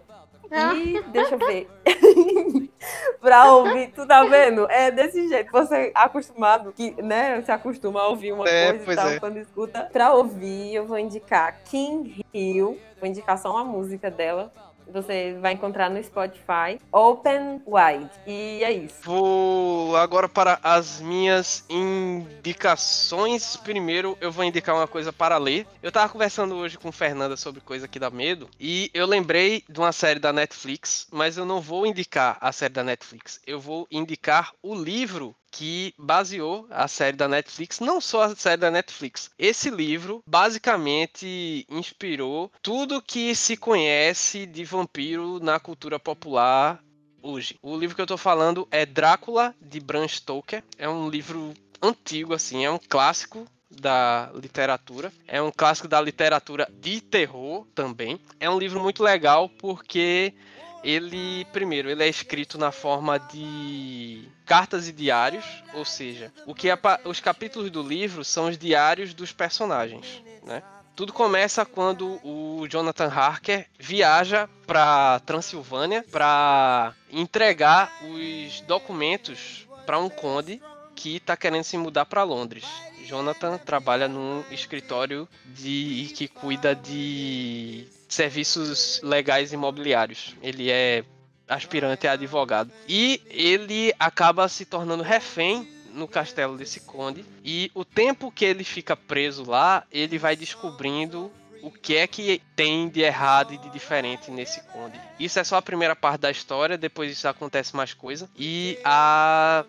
[0.50, 1.70] E deixa eu ver.
[3.20, 4.66] pra ouvir, tu tá vendo?
[4.72, 5.52] É desse jeito.
[5.52, 7.42] Você é acostumado, que, né?
[7.42, 9.20] Se acostuma a ouvir uma É, coisa e tal, é.
[9.20, 9.90] quando escuta.
[9.92, 12.80] Pra ouvir, eu vou indicar King Hill.
[13.00, 14.52] Vou indicar só uma música dela.
[14.92, 16.80] Você vai encontrar no Spotify.
[16.92, 18.10] Open Wide.
[18.26, 18.96] E é isso.
[19.04, 23.56] Vou agora para as minhas indicações.
[23.58, 25.68] Primeiro, eu vou indicar uma coisa para ler.
[25.82, 28.50] Eu tava conversando hoje com Fernanda sobre coisa que dá medo.
[28.60, 32.74] E eu lembrei de uma série da Netflix, mas eu não vou indicar a série
[32.74, 33.40] da Netflix.
[33.46, 38.62] Eu vou indicar o livro que baseou a série da Netflix, não só a série
[38.62, 39.32] da Netflix.
[39.40, 46.80] Esse livro basicamente inspirou tudo que se conhece de vampiro na cultura popular
[47.24, 47.58] hoje.
[47.60, 50.64] O livro que eu tô falando é Drácula de Bram Stoker.
[50.78, 55.12] É um livro antigo assim, é um clássico da literatura.
[55.28, 58.20] É um clássico da literatura de terror também.
[58.40, 60.36] É um livro muito legal porque
[60.84, 66.70] ele, primeiro, ele é escrito na forma de cartas e diários, ou seja, o que
[66.70, 70.64] é, os capítulos do livro são os diários dos personagens, né?
[70.96, 80.10] Tudo começa quando o Jonathan Harker viaja para Transilvânia para entregar os documentos para um
[80.10, 80.60] conde
[80.96, 82.66] que está querendo se mudar para Londres.
[83.06, 90.36] Jonathan trabalha num escritório de que cuida de serviços legais imobiliários.
[90.42, 91.06] Ele é
[91.48, 92.72] aspirante a advogado.
[92.88, 97.26] E ele acaba se tornando refém no castelo desse conde.
[97.44, 101.32] E o tempo que ele fica preso lá, ele vai descobrindo
[101.62, 105.00] o que é que tem de errado e de diferente nesse conde.
[105.20, 108.30] Isso é só a primeira parte da história, depois isso acontece mais coisa.
[108.38, 109.66] E a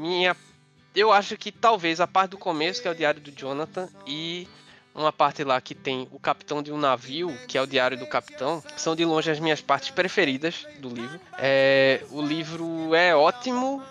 [0.00, 0.36] minha.
[0.94, 4.46] Eu acho que talvez a parte do começo, que é o diário do Jonathan, e
[4.94, 8.06] uma parte lá que tem o capitão de um navio, que é o diário do
[8.06, 11.20] capitão, são de longe as minhas partes preferidas do livro.
[11.38, 13.82] É, o livro é ótimo,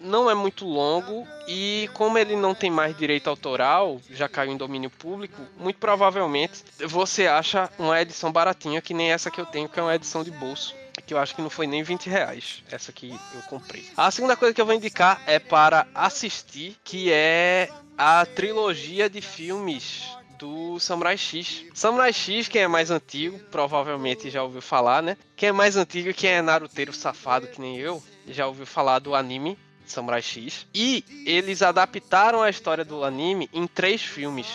[0.00, 4.56] não é muito longo e como ele não tem mais direito autoral, já caiu em
[4.56, 9.68] domínio público, muito provavelmente você acha uma edição baratinha que nem essa que eu tenho,
[9.68, 10.74] que é uma edição de bolso.
[11.06, 13.88] Que eu acho que não foi nem 20 reais, essa que eu comprei.
[13.96, 19.22] A segunda coisa que eu vou indicar é para assistir, que é a trilogia de
[19.22, 21.64] filmes do Samurai X.
[21.74, 25.16] Samurai X, quem é mais antigo, provavelmente já ouviu falar, né?
[25.36, 29.14] Quem é mais antigo, quem é naruteiro safado que nem eu, já ouviu falar do
[29.14, 30.66] anime Samurai X.
[30.74, 34.46] E eles adaptaram a história do anime em três filmes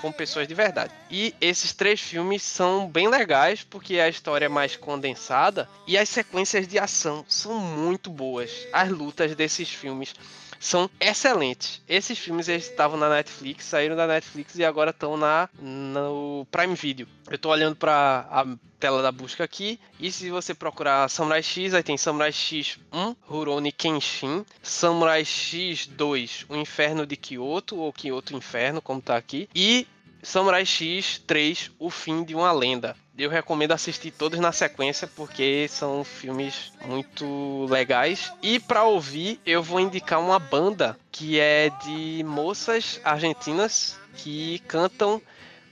[0.00, 0.94] com pessoas de verdade.
[1.10, 6.08] E esses três filmes são bem legais porque a história é mais condensada e as
[6.08, 8.50] sequências de ação são muito boas.
[8.72, 10.14] As lutas desses filmes
[10.58, 11.82] são excelentes.
[11.88, 16.74] Esses filmes eles estavam na Netflix, saíram da Netflix e agora estão na no Prime
[16.74, 17.08] Video.
[17.28, 18.46] Eu estou olhando para a
[18.78, 23.72] tela da busca aqui e se você procurar Samurai X, aí tem Samurai X1, Rurouni
[23.72, 29.86] Kenshin, Samurai X2, O Inferno de Kyoto ou Kyoto Inferno, como tá aqui, e
[30.22, 32.96] Samurai X3, O Fim de uma Lenda.
[33.16, 38.32] Eu recomendo assistir todos na sequência porque são filmes muito legais.
[38.40, 45.20] E para ouvir, eu vou indicar uma banda que é de moças argentinas que cantam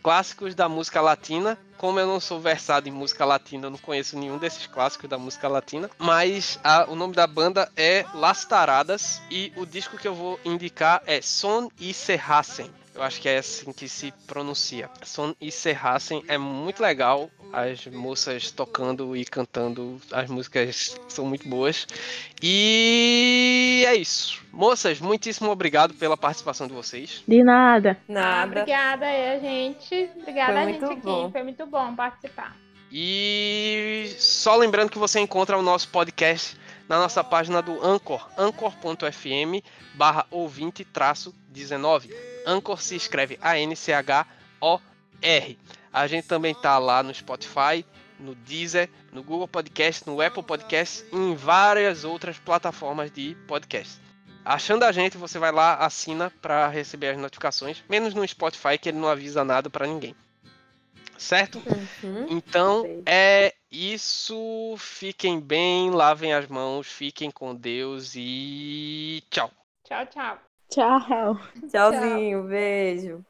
[0.03, 1.59] clássicos da música latina.
[1.77, 5.19] Como eu não sou versado em música latina, eu não conheço nenhum desses clássicos da
[5.19, 5.91] música latina.
[5.99, 10.41] Mas a, o nome da banda é Las Taradas e o disco que eu vou
[10.45, 12.71] indicar é Son y Serrasen.
[12.97, 14.89] Eu acho que é assim que se pronuncia.
[15.03, 20.01] Son y Serrasen é muito legal as moças tocando e cantando.
[20.11, 21.87] As músicas são muito boas.
[22.43, 24.43] E é isso.
[24.51, 27.23] Moças, muitíssimo obrigado pela participação de vocês.
[27.29, 27.99] De nada.
[28.09, 28.31] Nada.
[28.31, 30.11] Ah, obrigada aí, gente.
[30.19, 31.01] Obrigada Foi a gente aqui.
[31.03, 31.31] bom.
[31.31, 32.57] Foi muito bom participar.
[32.91, 36.57] E só lembrando que você encontra o nosso podcast
[36.89, 39.65] na nossa página do Anchor, anchor.fm
[39.95, 42.11] barra ouvinte traço 19.
[42.47, 44.39] Anchor se escreve A-N-C-H-O-R.
[45.93, 47.85] A gente também tá lá no Spotify,
[48.19, 54.01] no Deezer, no Google Podcast, no Apple Podcast e em várias outras plataformas de podcast.
[54.45, 58.91] Achando a gente, você vai lá, assina para receber as notificações, menos no Spotify que
[58.91, 60.15] ele não avisa nada para ninguém.
[61.19, 61.61] Certo?
[62.05, 62.27] Uhum.
[62.29, 64.75] Então é isso.
[64.79, 69.51] Fiquem bem, lavem as mãos, fiquem com Deus e tchau.
[69.85, 70.39] Tchau, tchau.
[70.71, 71.41] Tchau.
[71.69, 73.27] Tchauzinho, beijo.